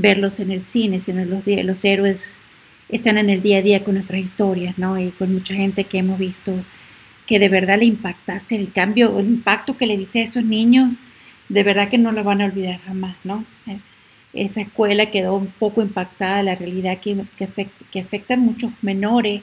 verlos 0.00 0.40
en 0.40 0.50
el 0.50 0.62
cine, 0.62 1.00
sino 1.00 1.24
los, 1.24 1.46
los 1.46 1.84
héroes 1.84 2.36
están 2.88 3.18
en 3.18 3.30
el 3.30 3.42
día 3.42 3.58
a 3.58 3.62
día 3.62 3.84
con 3.84 3.94
nuestras 3.94 4.20
historias, 4.20 4.78
¿no? 4.78 4.98
Y 4.98 5.10
con 5.10 5.32
mucha 5.32 5.54
gente 5.54 5.84
que 5.84 5.98
hemos 5.98 6.18
visto 6.18 6.54
que 7.26 7.38
de 7.38 7.48
verdad 7.48 7.78
le 7.78 7.84
impactaste 7.84 8.56
el 8.56 8.72
cambio, 8.72 9.18
el 9.18 9.26
impacto 9.26 9.76
que 9.76 9.86
le 9.86 9.98
diste 9.98 10.20
a 10.20 10.24
esos 10.24 10.44
niños 10.44 10.94
de 11.48 11.62
verdad 11.62 11.88
que 11.88 11.98
no 11.98 12.12
lo 12.12 12.24
van 12.24 12.42
a 12.42 12.46
olvidar 12.46 12.80
jamás, 12.80 13.16
¿no? 13.24 13.44
Eh, 13.66 13.78
esa 14.34 14.60
escuela 14.60 15.10
quedó 15.10 15.34
un 15.34 15.46
poco 15.46 15.82
impactada, 15.82 16.42
la 16.42 16.54
realidad 16.54 16.98
que, 16.98 17.16
que, 17.36 18.00
afecta, 18.00 18.34
a 18.34 18.36
muchos 18.36 18.72
menores 18.82 19.42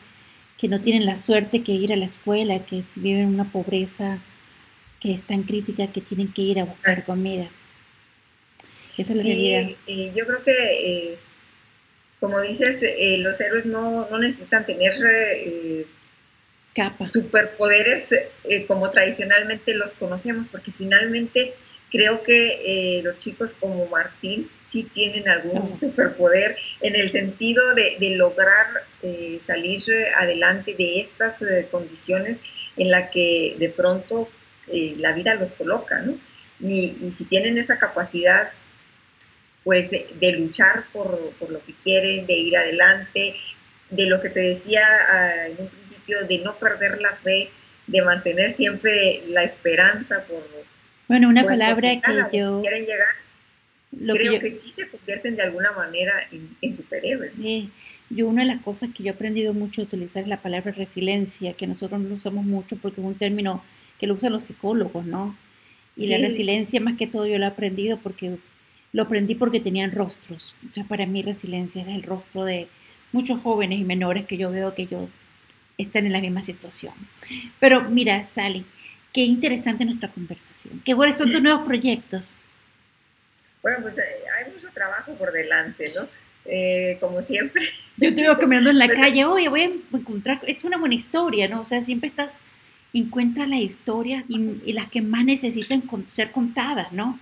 que 0.57 0.67
no 0.67 0.79
tienen 0.79 1.05
la 1.05 1.17
suerte 1.17 1.63
que 1.63 1.71
ir 1.71 1.91
a 1.91 1.95
la 1.95 2.05
escuela, 2.05 2.59
que 2.59 2.83
viven 2.95 3.27
una 3.27 3.45
pobreza 3.45 4.19
que 4.99 5.13
es 5.13 5.23
tan 5.23 5.43
crítica 5.43 5.87
que 5.87 6.01
tienen 6.01 6.31
que 6.31 6.43
ir 6.43 6.59
a 6.59 6.65
buscar 6.65 7.03
comida. 7.03 7.47
Esa 8.97 9.11
es 9.11 9.17
la 9.17 9.23
realidad. 9.23 9.69
Eh, 9.87 10.11
yo 10.15 10.25
creo 10.25 10.43
que, 10.43 10.51
eh, 10.51 11.17
como 12.19 12.41
dices, 12.41 12.83
los 13.19 13.39
héroes 13.41 13.65
no, 13.65 14.07
no 14.09 14.19
necesitan 14.19 14.65
tener 14.65 14.93
superpoderes 17.01 18.13
como 18.67 18.89
tradicionalmente 18.89 19.73
los 19.73 19.93
conocemos, 19.93 20.47
porque 20.47 20.71
finalmente 20.71 21.53
creo 21.95 22.23
que 22.23 22.97
eh, 22.97 23.01
los 23.03 23.17
chicos 23.19 23.53
como 23.53 23.87
Martín 23.87 24.49
sí 24.65 24.83
tienen 24.83 25.29
algún 25.29 25.77
superpoder 25.77 26.57
en 26.81 26.95
el 26.95 27.07
sentido 27.07 27.73
de, 27.73 27.97
lograr 28.11 28.67
eh, 29.01 29.37
salir 29.39 29.79
adelante 30.17 30.75
de 30.77 30.99
estas 30.99 31.41
eh, 31.41 31.67
condiciones 31.71 32.41
en 32.75 32.91
las 32.91 33.09
que 33.11 33.55
de 33.57 33.69
pronto 33.69 34.29
la 34.67 35.11
vida 35.11 35.35
los 35.35 35.53
coloca, 35.53 35.99
¿no? 35.99 36.17
Y, 36.59 37.11
si 37.11 37.23
tienen 37.25 37.57
esa 37.57 37.77
capacidad, 37.77 38.51
pues 39.65 39.89
de, 39.89 40.31
luchar 40.33 40.85
por, 40.93 41.31
por, 41.39 41.49
lo 41.49 41.61
que 41.65 41.73
quieren, 41.73 42.27
de 42.27 42.33
ir 42.33 42.55
adelante, 42.55 43.35
de 43.89 44.05
lo 44.05 44.21
que 44.21 44.29
te 44.29 44.39
decía 44.41 44.85
ah, 45.09 45.47
en 45.47 45.55
un 45.59 45.67
principio, 45.69 46.23
de 46.27 46.37
no 46.37 46.55
perder 46.55 47.01
la 47.01 47.15
fe, 47.15 47.49
de 47.87 48.01
mantener 48.03 48.51
siempre 48.51 49.23
la 49.27 49.43
esperanza 49.43 50.23
por 50.25 50.43
bueno, 51.07 51.29
una 51.29 51.43
pues, 51.43 51.57
palabra 51.57 51.99
que 51.99 52.37
yo... 52.37 52.61
quieren 52.61 52.85
llegar, 52.85 53.07
creo 54.13 54.39
que, 54.39 54.49
sí 54.51 54.71
se 54.71 54.87
convierten 54.87 55.35
de 55.35 55.41
alguna 55.41 55.71
manera 55.71 56.13
en, 56.61 56.73
superhéroes. 56.73 57.33
Sí, 57.33 57.71
yo 58.11 58.27
una 58.27 58.43
de 58.43 58.49
las 58.49 58.61
cosas 58.61 58.89
que 58.95 59.03
yo 59.03 59.09
he 59.09 59.13
aprendido 59.13 59.53
mucho 59.53 59.81
a 59.81 59.85
utilizar 59.85 60.23
es 60.23 60.29
la 60.29 60.41
palabra 60.41 60.71
resiliencia, 60.71 61.53
que 61.53 61.65
nosotros 61.65 61.99
no 62.01 62.09
lo 62.09 62.15
usamos 62.15 62.45
mucho 62.45 62.75
porque 62.77 63.01
es 63.01 63.07
un 63.07 63.15
término 63.15 63.63
que 63.99 64.05
lo 64.05 64.13
usan 64.13 64.33
los 64.33 64.43
psicólogos, 64.43 65.05
¿no? 65.05 65.35
Y 65.95 66.07
la 66.07 66.17
resiliencia 66.17 66.79
más 66.81 66.97
que 66.97 67.07
todo 67.07 67.25
yo 67.25 67.37
lo 67.37 67.45
he 67.45 67.47
aprendido 67.47 67.97
porque 67.97 68.37
lo 68.95 69.03
aprendí 69.03 69.35
porque 69.35 69.59
tenían 69.59 69.91
rostros. 69.91 70.55
O 70.69 70.73
sea, 70.73 70.85
para 70.85 71.05
mí 71.05 71.21
resiliencia 71.21 71.81
es 71.81 71.87
el 71.89 72.03
rostro 72.03 72.45
de 72.45 72.67
muchos 73.11 73.41
jóvenes 73.41 73.79
y 73.79 73.83
menores 73.83 74.25
que 74.25 74.37
yo 74.37 74.49
veo 74.51 74.73
que 74.73 74.87
yo 74.87 75.09
están 75.77 76.05
en 76.05 76.13
la 76.13 76.21
misma 76.21 76.41
situación. 76.41 76.93
Pero 77.59 77.89
mira, 77.89 78.25
Sally, 78.25 78.65
Qué 79.15 79.21
interesante 79.21 79.85
nuestra 79.85 80.09
conversación. 80.09 80.81
¿Qué 80.83 80.93
cuáles 80.93 81.17
son 81.17 81.31
tus 81.31 81.41
nuevos 81.41 81.65
proyectos? 81.65 82.25
Bueno, 83.61 83.77
pues 83.81 83.97
eh, 83.97 84.03
hay 84.37 84.51
mucho 84.51 84.67
trabajo 84.73 85.13
por 85.13 85.31
delante, 85.31 85.85
¿no? 85.95 86.05
eh, 86.45 86.97
como 86.99 87.21
siempre. 87.21 87.63
Yo 87.97 88.13
te 88.13 88.21
veo 88.21 88.37
caminando 88.37 88.69
en 88.69 88.77
la 88.77 88.87
calle, 88.93 89.25
oye, 89.25 89.49
voy 89.49 89.61
a 89.61 89.97
encontrar, 89.97 90.41
es 90.45 90.63
una 90.63 90.77
buena 90.77 90.95
historia, 90.95 91.47
¿no? 91.47 91.61
O 91.61 91.65
sea, 91.65 91.81
siempre 91.81 92.09
estás, 92.09 92.39
encuentras 92.93 93.47
la 93.47 93.57
historia 93.57 94.25
y, 94.27 94.73
las 94.73 94.89
que 94.89 95.01
más 95.01 95.25
necesitan 95.25 95.83
ser 96.13 96.31
contadas, 96.31 96.91
¿no? 96.91 97.19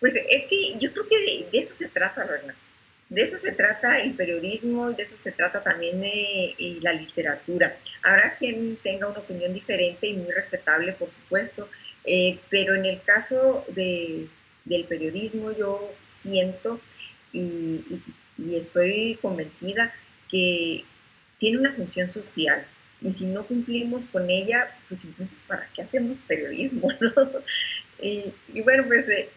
Pues 0.00 0.16
es 0.16 0.46
que 0.46 0.78
yo 0.80 0.92
creo 0.92 1.08
que 1.08 1.46
de, 1.50 1.58
eso 1.58 1.74
se 1.74 1.88
trata, 1.88 2.24
¿verdad? 2.24 2.54
De 3.08 3.22
eso 3.22 3.38
se 3.38 3.52
trata 3.52 4.00
el 4.00 4.14
periodismo 4.14 4.90
y 4.90 4.94
de 4.94 5.02
eso 5.02 5.16
se 5.16 5.30
trata 5.32 5.62
también 5.62 6.02
eh, 6.04 6.78
la 6.80 6.92
literatura. 6.92 7.76
Habrá 8.02 8.34
quien 8.34 8.76
tenga 8.82 9.06
una 9.06 9.20
opinión 9.20 9.52
diferente 9.52 10.06
y 10.06 10.14
muy 10.14 10.32
respetable, 10.32 10.92
por 10.94 11.10
supuesto, 11.10 11.68
eh, 12.04 12.38
pero 12.50 12.74
en 12.74 12.86
el 12.86 13.02
caso 13.02 13.64
de, 13.68 14.28
del 14.64 14.84
periodismo 14.84 15.52
yo 15.52 15.92
siento 16.08 16.80
y, 17.32 17.82
estoy 18.52 19.16
convencida 19.22 19.94
que 20.28 20.84
tiene 21.38 21.58
una 21.58 21.72
función 21.72 22.10
social 22.10 22.66
y 23.00 23.12
si 23.12 23.26
no 23.26 23.46
cumplimos 23.46 24.06
con 24.06 24.28
ella, 24.28 24.76
pues 24.88 25.04
entonces 25.04 25.42
¿para 25.46 25.68
qué 25.72 25.82
hacemos 25.82 26.18
periodismo? 26.18 26.88
y, 28.00 28.60
bueno, 28.62 28.84
pues 28.88 29.08
eh, 29.08 29.28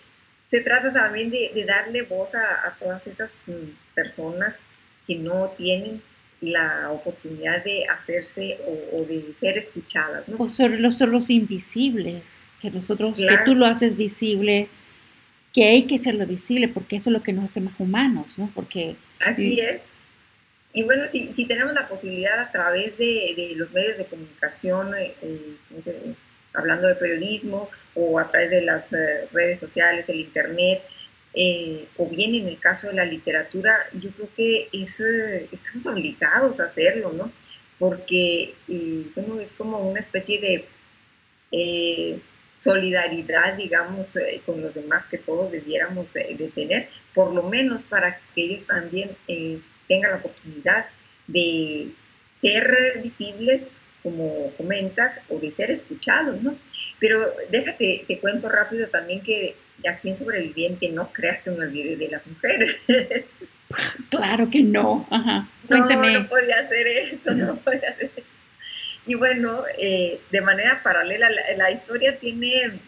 se 0.47 0.61
trata 0.61 0.91
también 0.91 1.29
de, 1.29 1.65
darle 1.65 2.01
voz 2.03 2.33
a, 2.35 2.73
todas 2.77 3.05
esas 3.07 3.41
mm, 3.45 3.93
personas 3.93 4.57
que 5.05 5.15
no 5.15 5.53
tienen 5.57 6.01
la 6.39 6.91
oportunidad 6.91 7.63
de 7.63 7.85
hacerse 7.87 8.57
o, 8.93 9.03
de 9.03 9.33
ser 9.35 9.57
escuchadas. 9.57 10.27
¿no? 10.29 10.37
O 10.39 10.49
son 10.49 10.81
los, 10.81 10.99
los 11.01 11.29
invisibles, 11.29 12.23
que 12.61 12.71
nosotros, 12.71 13.17
que 13.17 13.37
tú 13.45 13.55
lo 13.55 13.65
haces 13.65 13.97
visible, 13.97 14.69
que 15.53 15.65
hay 15.65 15.83
que 15.83 15.95
hacerlo 15.95 16.25
visible 16.25 16.67
porque 16.67 16.95
eso 16.95 17.09
es 17.09 17.13
lo 17.13 17.23
que 17.23 17.33
nos 17.33 17.45
hace 17.45 17.59
más 17.59 17.73
humanos, 17.79 18.27
¿no? 18.37 18.51
Porque... 18.53 18.95
Así 19.19 19.59
es. 19.59 19.87
Y 20.73 20.83
bueno, 20.83 21.05
si, 21.05 21.33
si 21.33 21.45
tenemos 21.45 21.73
la 21.73 21.87
posibilidad 21.87 22.39
a 22.39 22.51
través 22.51 22.97
de, 22.97 23.33
de 23.35 23.53
los 23.55 23.71
medios 23.71 23.97
de 23.97 24.05
comunicación, 24.05 24.93
eh, 24.95 25.15
eh, 25.21 26.13
hablando 26.53 26.87
de 26.87 26.95
periodismo, 26.95 27.69
o 27.95 28.19
a 28.19 28.27
través 28.27 28.51
de 28.51 28.61
las 28.61 28.93
eh, 28.93 29.27
redes 29.31 29.59
sociales, 29.59 30.09
el 30.09 30.19
Internet, 30.19 30.81
o 31.97 32.07
bien 32.07 32.33
en 32.33 32.47
el 32.47 32.59
caso 32.59 32.87
de 32.87 32.95
la 32.95 33.05
literatura, 33.05 33.77
yo 33.93 34.09
creo 34.09 34.29
que 34.33 34.69
es, 34.73 34.99
estamos 35.51 35.85
obligados 35.85 36.59
a 36.59 36.63
hacerlo, 36.63 37.13
¿no? 37.13 37.31
Porque, 37.77 38.55
bueno, 39.13 39.39
es 39.39 39.53
como 39.53 39.77
una 39.87 39.99
especie 39.99 40.39
de 40.41 40.65
solidaridad, 42.57 43.55
digamos, 43.55 44.15
eh, 44.15 44.41
con 44.45 44.61
los 44.61 44.73
demás 44.73 45.07
que 45.07 45.17
todos 45.17 45.51
debiéramos 45.51 46.15
eh, 46.15 46.35
de 46.37 46.47
tener, 46.49 46.89
por 47.13 47.33
lo 47.33 47.43
menos 47.43 47.83
para 47.83 48.19
que 48.33 48.43
ellos 48.43 48.65
también 48.65 49.11
eh, 49.27 49.59
tengan 49.87 50.11
la 50.11 50.17
oportunidad 50.17 50.87
de 51.27 51.91
ser 52.35 52.99
visibles, 53.01 53.75
como 54.03 54.51
comentas, 54.57 55.21
o 55.29 55.39
de 55.39 55.51
ser 55.51 55.71
escuchados, 55.71 56.41
¿no? 56.41 56.55
Pero 56.99 57.33
déjate, 57.49 58.03
te 58.07 58.19
cuento 58.19 58.49
rápido 58.49 58.87
también 58.87 59.21
que 59.21 59.55
aquí 59.89 60.07
en 60.07 60.13
Sobreviviente 60.13 60.89
no 60.89 61.11
creas 61.11 61.43
que 61.43 61.51
me 61.51 61.65
olvide 61.65 61.95
de 61.95 62.07
las 62.09 62.25
mujeres. 62.27 62.77
Claro 64.09 64.49
que 64.49 64.63
no, 64.63 65.05
Ajá. 65.11 65.45
Cuéntame. 65.67 66.13
No, 66.13 66.19
no 66.21 66.29
podía 66.29 66.55
hacer 66.55 66.87
eso, 66.87 67.33
no 67.33 67.57
podía 67.57 67.89
hacer 67.89 68.11
eso. 68.15 68.31
Y 69.05 69.15
bueno, 69.15 69.63
eh, 69.77 70.19
de 70.31 70.41
manera 70.41 70.81
paralela, 70.83 71.29
la, 71.29 71.71
historia 71.71 72.17
tiene 72.17 72.79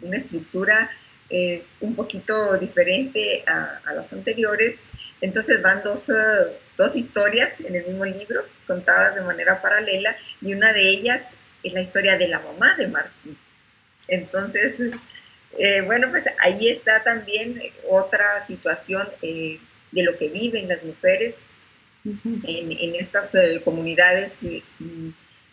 una 0.00 0.16
estructura 0.16 0.90
eh, 1.28 1.64
un 1.80 1.94
poquito 1.94 2.56
diferente 2.58 3.44
a, 3.46 3.80
las 3.94 4.12
anteriores. 4.12 4.78
Entonces 5.24 5.62
van 5.62 5.82
dos, 5.82 6.10
eh, 6.10 6.12
dos, 6.76 6.94
historias 6.94 7.58
en 7.60 7.74
el 7.74 7.86
mismo 7.86 8.04
libro, 8.04 8.44
contadas 8.66 9.14
de 9.14 9.22
manera 9.22 9.62
paralela, 9.62 10.14
y 10.42 10.52
una 10.52 10.74
de 10.74 10.86
ellas 10.86 11.38
es 11.62 11.72
la 11.72 11.80
historia 11.80 12.18
de 12.18 12.28
la 12.28 12.40
mamá 12.40 12.76
de 12.76 12.88
Martín. 12.88 13.38
Entonces, 14.06 14.82
bueno, 15.86 16.10
pues 16.10 16.26
ahí 16.40 16.68
está 16.68 17.02
también 17.02 17.58
otra 17.88 18.38
situación 18.42 19.08
de 19.22 20.02
lo 20.02 20.14
que 20.18 20.28
viven 20.28 20.68
las 20.68 20.84
mujeres 20.84 21.40
en, 22.04 22.72
en, 22.72 22.94
estas 22.96 23.34
comunidades 23.64 24.44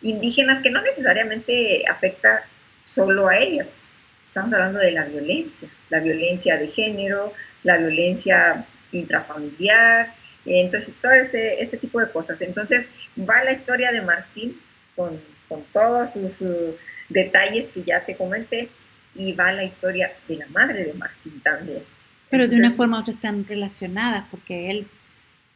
indígenas 0.02 0.62
que 0.62 0.70
no 0.70 0.82
necesariamente 0.82 1.84
afecta 1.88 2.44
solo 2.82 3.28
a 3.28 3.38
ellas. 3.38 3.74
Estamos 4.22 4.52
hablando 4.52 4.80
de 4.80 4.92
la 4.92 5.04
violencia, 5.04 5.70
la 5.88 6.00
violencia 6.00 6.58
de 6.58 6.68
género, 6.68 7.32
la 7.62 7.78
violencia 7.78 8.66
intrafamiliar, 8.92 10.14
entonces 10.44 10.94
todo 11.00 11.12
este, 11.12 11.62
este 11.62 11.76
tipo 11.76 12.00
de 12.00 12.10
cosas. 12.10 12.40
Entonces 12.40 12.90
va 13.18 13.44
la 13.44 13.52
historia 13.52 13.92
de 13.92 14.02
Martín 14.02 14.60
con, 14.96 15.20
con 15.48 15.62
todos 15.72 16.14
sus 16.14 16.42
uh, 16.42 16.76
detalles 17.08 17.68
que 17.70 17.82
ya 17.82 18.04
te 18.04 18.16
comenté 18.16 18.68
y 19.14 19.32
va 19.32 19.52
la 19.52 19.64
historia 19.64 20.12
de 20.28 20.36
la 20.36 20.46
madre 20.48 20.84
de 20.84 20.94
Martín 20.94 21.40
también. 21.42 21.82
Pero 22.30 22.48
de 22.48 22.56
una 22.56 22.70
forma 22.70 22.98
u 22.98 23.00
otra 23.02 23.12
están 23.12 23.46
relacionadas 23.46 24.24
porque 24.30 24.70
él 24.70 24.86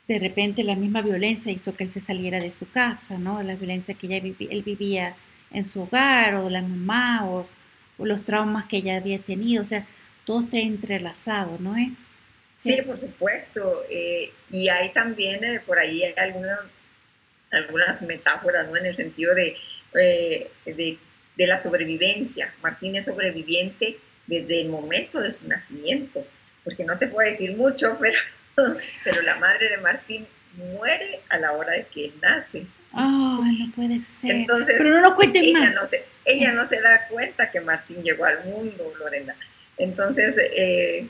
de 0.09 0.19
repente 0.19 0.63
la 0.63 0.77
misma 0.77 1.03
violencia 1.03 1.51
hizo 1.51 1.75
que 1.75 1.85
él 1.85 1.91
se 1.91 2.01
saliera 2.01 2.39
de 2.39 2.53
su 2.53 2.69
casa, 2.71 3.19
¿no? 3.19 3.43
La 3.43 3.57
violencia 3.57 3.95
que 3.95 4.07
ya 4.07 4.17
él 4.17 4.63
vivía 4.63 5.17
en 5.51 5.67
su 5.67 5.81
hogar, 5.81 6.35
o 6.35 6.51
la 6.51 6.63
mamá, 6.63 7.27
o, 7.27 7.47
los 7.99 8.23
traumas 8.25 8.67
que 8.67 8.77
ella 8.77 8.99
había 8.99 9.19
tenido, 9.19 9.63
o 9.63 9.67
sea, 9.67 9.87
todo 10.27 10.41
está 10.41 10.59
entrelazado, 10.59 11.57
¿no 11.59 11.77
es? 11.77 11.93
Sí, 12.63 12.81
por 12.83 12.99
supuesto. 12.99 13.85
Eh, 13.89 14.33
y 14.51 14.69
hay 14.69 14.91
también 14.91 15.45
eh, 15.45 15.61
por 15.65 15.79
ahí 15.79 16.03
alguna, 16.17 16.59
algunas 17.53 18.03
metáforas, 18.03 18.69
¿no? 18.69 18.77
En 18.77 18.87
el 18.87 18.95
sentido 18.95 19.35
de, 19.35 19.57
eh, 19.95 20.51
de, 20.65 20.99
de 21.37 21.47
la 21.47 21.59
sobrevivencia. 21.59 22.53
Martín 22.63 22.97
es 22.97 23.05
sobreviviente 23.05 23.99
desde 24.27 24.61
el 24.61 24.69
momento 24.69 25.21
de 25.21 25.31
su 25.31 25.47
nacimiento, 25.47 26.27
porque 26.65 26.85
no 26.85 26.99
te 26.99 27.07
puedo 27.07 27.31
decir 27.31 27.57
mucho, 27.57 27.97
pero 28.01 28.19
pero 29.05 29.23
la 29.23 29.37
madre 29.37 29.69
de 29.69 29.77
Martín 29.79 30.27
muere 30.57 31.21
a 31.29 31.39
la 31.39 31.53
hora 31.53 31.73
de 31.73 31.87
que 31.87 32.07
él 32.07 32.15
nace. 32.23 32.67
Ah, 32.93 33.41
no 33.59 33.73
puede 33.75 34.01
ser. 34.01 34.31
Entonces, 34.31 34.77
pero 34.79 34.91
no 34.91 35.01
lo 35.01 35.15
cuenten 35.15 35.43
ella 35.43 35.71
No 35.71 35.85
se, 35.85 36.05
ella 36.25 36.53
no 36.53 36.65
se 36.65 36.81
da 36.81 37.07
cuenta 37.09 37.51
que 37.51 37.61
Martín 37.61 38.03
llegó 38.03 38.25
al 38.25 38.45
mundo, 38.45 38.93
Lorena. 38.99 39.37
Entonces, 39.77 40.39
eh, 40.39 41.07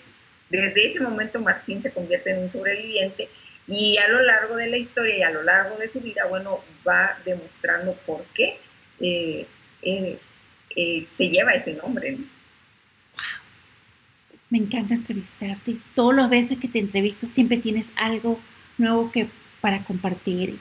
desde 0.48 0.86
ese 0.86 1.00
momento 1.00 1.40
Martín 1.40 1.80
se 1.80 1.92
convierte 1.92 2.30
en 2.30 2.38
un 2.38 2.50
sobreviviente 2.50 3.28
y 3.66 3.96
a 3.98 4.08
lo 4.08 4.22
largo 4.22 4.56
de 4.56 4.68
la 4.68 4.76
historia 4.76 5.18
y 5.18 5.22
a 5.22 5.30
lo 5.30 5.42
largo 5.42 5.76
de 5.76 5.88
su 5.88 6.00
vida, 6.00 6.26
bueno, 6.28 6.60
va 6.86 7.18
demostrando 7.24 7.94
por 8.06 8.24
qué 8.34 8.58
eh, 9.00 9.46
eh, 9.82 10.18
se 11.04 11.28
lleva 11.30 11.52
ese 11.52 11.74
nombre. 11.74 12.12
¿no? 12.12 12.24
Me 14.50 14.58
encanta 14.58 14.94
entrevistarte. 14.94 15.76
Todas 15.94 16.16
las 16.16 16.30
veces 16.30 16.58
que 16.58 16.68
te 16.68 16.78
entrevisto 16.78 17.26
siempre 17.26 17.58
tienes 17.58 17.90
algo 17.96 18.38
nuevo 18.78 19.10
que 19.10 19.28
para 19.60 19.82
compartir. 19.82 20.58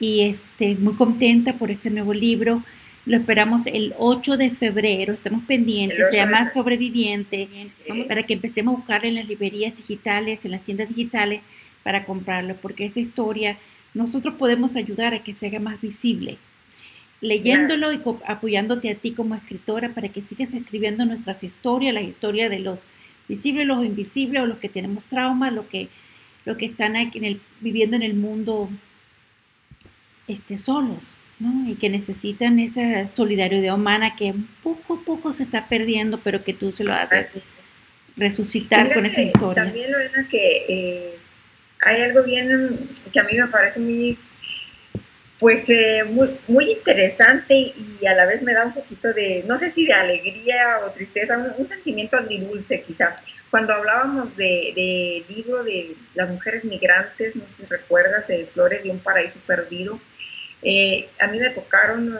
Y 0.00 0.22
este, 0.22 0.74
muy 0.76 0.94
contenta 0.94 1.54
por 1.54 1.70
este 1.70 1.90
nuevo 1.90 2.14
libro. 2.14 2.62
Lo 3.06 3.16
esperamos 3.16 3.66
el 3.66 3.94
8 3.98 4.36
de 4.36 4.50
febrero. 4.50 5.14
Estamos 5.14 5.44
pendientes. 5.44 6.10
Se 6.10 6.16
llama 6.16 6.52
Sobreviviente. 6.52 7.48
Vamos 7.88 8.06
para 8.06 8.24
que 8.24 8.34
empecemos 8.34 8.74
a 8.74 8.76
buscar 8.78 9.06
en 9.06 9.14
las 9.14 9.28
librerías 9.28 9.76
digitales, 9.76 10.44
en 10.44 10.50
las 10.50 10.62
tiendas 10.62 10.88
digitales, 10.88 11.40
para 11.82 12.04
comprarlo. 12.04 12.56
Porque 12.56 12.84
esa 12.84 13.00
historia 13.00 13.58
nosotros 13.94 14.34
podemos 14.34 14.76
ayudar 14.76 15.14
a 15.14 15.22
que 15.22 15.32
se 15.32 15.46
haga 15.46 15.60
más 15.60 15.80
visible 15.80 16.36
leyéndolo 17.20 17.92
y 17.92 18.00
apoyándote 18.26 18.90
a 18.90 18.94
ti 18.94 19.12
como 19.12 19.34
escritora 19.34 19.90
para 19.90 20.08
que 20.08 20.22
sigas 20.22 20.54
escribiendo 20.54 21.04
nuestras 21.04 21.42
historias, 21.44 21.94
la 21.94 22.02
historia 22.02 22.48
de 22.48 22.60
los 22.60 22.78
visibles, 23.28 23.66
los 23.66 23.84
invisibles, 23.84 24.42
o 24.42 24.46
los 24.46 24.58
que 24.58 24.68
tenemos 24.68 25.04
trauma, 25.04 25.50
los 25.50 25.66
que, 25.66 25.88
lo 26.44 26.56
que 26.56 26.66
están 26.66 26.96
aquí 26.96 27.18
en 27.18 27.24
el, 27.24 27.40
viviendo 27.60 27.96
en 27.96 28.02
el 28.02 28.14
mundo 28.14 28.68
este, 30.28 30.58
solos, 30.58 31.16
¿no? 31.38 31.70
Y 31.70 31.74
que 31.74 31.88
necesitan 31.90 32.58
esa 32.58 33.08
solidaridad 33.14 33.74
humana 33.74 34.16
que 34.16 34.34
poco 34.62 34.94
a 34.94 35.04
poco 35.04 35.32
se 35.32 35.42
está 35.42 35.68
perdiendo, 35.68 36.20
pero 36.22 36.44
que 36.44 36.54
tú 36.54 36.72
se 36.72 36.84
lo 36.84 36.94
haces 36.94 37.34
resucitar 38.16 38.92
con 38.94 39.04
esa 39.04 39.20
historia. 39.20 39.64
También, 39.64 39.92
Lorena, 39.92 40.26
que 40.30 40.64
eh, 40.68 41.18
hay 41.80 42.02
algo 42.02 42.22
bien 42.22 42.88
que 43.12 43.20
a 43.20 43.24
mí 43.24 43.36
me 43.36 43.46
parece 43.48 43.80
muy 43.80 44.18
pues 45.38 45.68
eh, 45.68 46.02
muy, 46.04 46.30
muy 46.48 46.64
interesante 46.70 47.54
y 47.54 48.06
a 48.06 48.14
la 48.14 48.26
vez 48.26 48.42
me 48.42 48.54
da 48.54 48.64
un 48.64 48.72
poquito 48.72 49.12
de, 49.12 49.44
no 49.46 49.58
sé 49.58 49.68
si 49.68 49.86
de 49.86 49.92
alegría 49.92 50.80
o 50.84 50.90
tristeza, 50.92 51.36
un, 51.58 51.68
sentimiento 51.68 52.16
agridulce 52.16 52.80
quizá. 52.80 53.20
Cuando 53.50 53.74
hablábamos 53.74 54.36
del 54.36 54.74
de 54.74 55.24
libro 55.28 55.62
de 55.62 55.94
las 56.14 56.30
mujeres 56.30 56.64
migrantes, 56.64 57.36
no 57.36 57.46
sé 57.48 57.62
si 57.62 57.66
recuerdas, 57.66 58.30
Flores 58.48 58.82
de 58.82 58.90
un 58.90 58.98
paraíso 58.98 59.38
perdido, 59.46 60.00
eh, 60.62 61.08
a 61.20 61.26
mí 61.26 61.38
me 61.38 61.50
tocaron, 61.50 62.18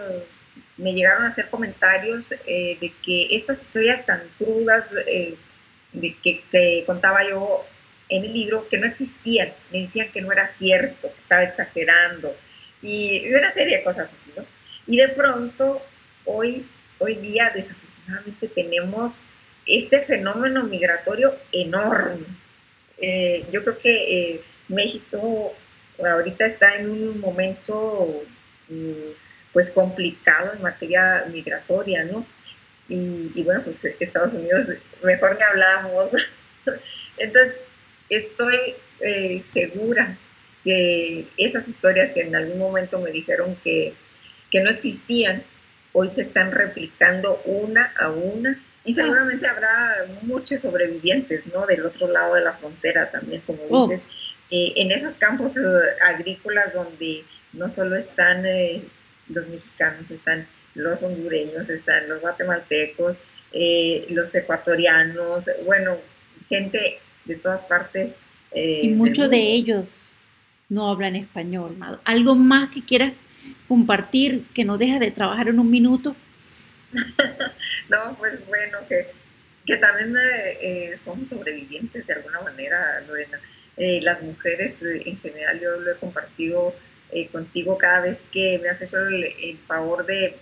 me 0.76 0.92
llegaron 0.92 1.24
a 1.24 1.28
hacer 1.28 1.48
comentarios 1.48 2.30
de 2.30 2.92
que 3.02 3.28
estas 3.30 3.62
historias 3.62 4.04
tan 4.04 4.22
crudas 4.38 4.92
de 4.92 6.16
que, 6.22 6.42
que 6.50 6.84
contaba 6.86 7.28
yo 7.28 7.64
en 8.08 8.24
el 8.24 8.32
libro 8.32 8.68
que 8.68 8.78
no 8.78 8.86
existían, 8.86 9.52
me 9.72 9.80
decían 9.80 10.10
que 10.12 10.20
no 10.20 10.30
era 10.30 10.46
cierto, 10.46 11.10
que 11.12 11.18
estaba 11.18 11.42
exagerando 11.42 12.36
y 12.82 13.32
una 13.34 13.50
serie 13.50 13.78
de 13.78 13.84
cosas 13.84 14.10
así, 14.14 14.30
¿no? 14.36 14.44
Y 14.86 14.96
de 14.96 15.08
pronto, 15.08 15.82
hoy, 16.24 16.66
hoy 16.98 17.16
día, 17.16 17.50
desafortunadamente, 17.54 18.48
tenemos 18.48 19.22
este 19.66 20.02
fenómeno 20.02 20.62
migratorio 20.64 21.36
enorme. 21.52 22.26
Eh, 22.98 23.44
yo 23.50 23.62
creo 23.64 23.78
que 23.78 23.90
eh, 23.94 24.40
México 24.68 25.54
ahorita 26.04 26.44
está 26.44 26.76
en 26.76 26.90
un 26.90 27.20
momento 27.20 28.22
mm, 28.68 29.10
pues 29.52 29.70
complicado 29.70 30.52
en 30.54 30.62
materia 30.62 31.24
migratoria, 31.30 32.04
¿no? 32.04 32.26
Y, 32.88 33.42
bueno, 33.42 33.62
pues 33.64 33.84
Estados 33.98 34.34
Unidos, 34.34 34.66
mejor 35.02 35.36
que 35.36 35.44
hablamos. 35.44 36.10
Entonces, 37.18 37.54
estoy 38.08 38.56
eh, 39.00 39.42
segura 39.42 40.16
que 40.62 41.26
esas 41.36 41.68
historias 41.68 42.12
que 42.12 42.20
en 42.20 42.36
algún 42.36 42.58
momento 42.58 43.00
me 43.00 43.10
dijeron 43.10 43.56
que, 43.64 43.94
que 44.50 44.60
no 44.60 44.70
existían, 44.70 45.42
hoy 45.92 46.10
se 46.10 46.20
están 46.20 46.52
replicando 46.52 47.40
una 47.44 47.92
a 47.98 48.10
una 48.10 48.62
y 48.84 48.94
seguramente 48.94 49.48
habrá 49.48 50.06
muchos 50.22 50.60
sobrevivientes, 50.60 51.48
¿no? 51.48 51.66
Del 51.66 51.84
otro 51.84 52.06
lado 52.08 52.34
de 52.34 52.42
la 52.42 52.52
frontera 52.52 53.10
también, 53.10 53.42
como 53.44 53.62
oh. 53.68 53.90
Eh, 54.50 54.74
en 54.76 54.92
esos 54.92 55.18
campos 55.18 55.56
eh, 55.56 55.60
agrícolas 56.02 56.72
donde 56.72 57.24
no 57.52 57.68
solo 57.68 57.96
están 57.96 58.46
eh, 58.46 58.82
los 59.28 59.48
mexicanos, 59.48 60.10
están 60.10 60.46
los 60.74 61.02
hondureños, 61.02 61.68
están 61.68 62.08
los 62.08 62.20
guatemaltecos, 62.20 63.22
los 64.10 64.34
ecuatorianos, 64.34 65.48
bueno, 65.64 65.96
gente 66.48 66.98
de 67.24 67.36
toas 67.36 67.62
partes. 67.62 68.12
y 68.54 68.88
muchos 68.90 69.30
de 69.30 69.38
ellos 69.38 69.98
no 70.68 70.90
hablan 70.90 71.16
español. 71.16 71.76
¿Algo 72.04 72.34
más 72.34 72.70
que 72.70 72.84
quieras 72.84 73.14
compartir 73.66 74.44
que 74.54 74.64
no 74.64 74.76
deja 74.76 74.98
de 74.98 75.10
trabajar 75.10 75.48
en 75.48 75.58
un 75.58 75.70
minuto? 75.70 76.14
no, 77.88 78.14
pues 78.18 78.46
bueno, 78.46 78.78
que, 78.86 79.06
que 79.64 79.78
también 79.78 80.14
somos 80.96 81.30
sobrevivientes 81.30 82.06
de 82.06 82.12
alguna 82.12 82.42
manera, 82.42 83.00
Lorena. 83.08 83.40
Eh, 83.76 84.00
las 84.02 84.22
mujeres 84.22 84.80
eh, 84.82 85.02
en 85.04 85.18
general, 85.20 85.60
yo 85.60 85.76
lo 85.76 85.92
he 85.92 85.96
compartido 85.96 86.74
eh, 87.12 87.28
contigo 87.28 87.76
cada 87.76 88.00
vez 88.00 88.22
que 88.32 88.58
me 88.58 88.70
has 88.70 88.80
hecho 88.80 88.98
el, 89.06 89.58
favor 89.66 90.06
de, 90.06 90.36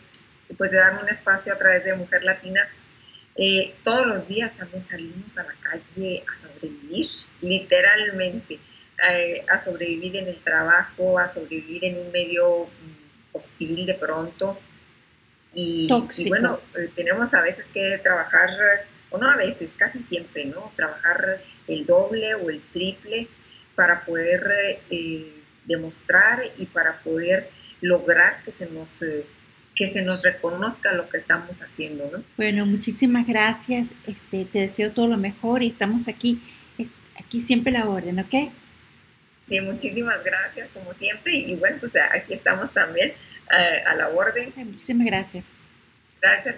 pues, 0.57 0.71
de 0.71 0.79
darme 0.79 1.03
un 1.03 1.09
espacio 1.09 1.53
a 1.53 1.59
través 1.59 1.85
de 1.85 1.95
Mujer 1.95 2.23
Latina. 2.23 2.69
todos 3.83 4.07
los 4.07 4.29
días 4.29 4.57
también 4.57 4.85
salimos 4.85 5.37
a 5.39 5.43
la 5.43 5.55
calle 5.61 6.23
a 6.31 6.35
sobrevivir, 6.37 7.07
literalmente, 7.41 8.61
a 9.49 9.59
sobrevivir 9.59 10.17
en 10.17 10.29
el 10.29 10.37
trabajo, 10.37 11.19
a 11.19 11.29
sobrevivir 11.29 11.85
en 11.85 11.99
un 11.99 12.13
medio 12.13 12.67
mm, 12.67 13.37
hostil 13.37 13.85
de 13.85 13.95
pronto. 13.95 14.57
Y, 15.53 15.89
y 16.19 16.29
bueno, 16.29 16.61
tenemos 16.95 17.35
a 17.35 17.43
veces 17.43 17.69
que 17.71 17.99
trabajar 17.99 18.49
o 19.15 19.19
no 19.19 19.31
a 19.31 19.37
veces, 19.37 19.75
casi 19.75 19.99
siempre, 19.99 20.45
¿no? 20.45 20.73
Trabajar 20.75 21.41
el 21.69 21.87
doble 21.87 22.35
o 22.35 22.51
el 22.51 22.61
triple 22.73 23.29
para 23.75 24.05
poder 24.05 24.81
eh, 24.91 25.33
demostrar 25.65 26.43
y 26.59 26.67
para 26.67 26.99
poder 27.01 27.51
lograr 27.81 28.43
que 28.43 28.53
se 28.53 28.71
nos... 28.71 29.03
Eh, 29.03 29.25
que 29.75 29.89
se 29.89 30.03
nos 30.03 30.23
reconozca 30.23 30.93
lo 30.93 31.09
que 31.09 31.17
estamos 31.17 31.61
haciendo, 31.61 32.09
¿no? 32.13 32.23
Bueno, 32.37 32.65
muchísimas 32.65 33.27
gracias. 33.27 33.91
Este, 34.07 34.45
te 34.45 34.61
deseo 34.61 34.93
todo 34.93 35.09
lo 35.09 35.17
mejor 35.17 35.65
y 35.65 35.67
estamos 35.67 36.07
aquí, 36.07 36.41
aquí 37.19 37.41
siempre 37.41 37.73
la 37.73 37.89
orden, 37.89 38.21
¿ok? 38.21 38.53
Sí, 39.43 39.61
muchísimas 39.61 40.23
gracias, 40.23 40.71
como 40.71 40.95
siempre. 40.95 41.35
Y 41.35 41.57
bueno, 41.57 41.79
pues 41.81 41.95
aquí 41.97 42.35
estamos 42.35 42.73
también 42.73 43.15
eh, 43.51 43.83
a 43.85 43.97
la 43.97 44.11
orden. 44.11 44.53
muchísimas 44.57 45.07
gracias. 45.07 45.45
Gracias. 46.23 46.55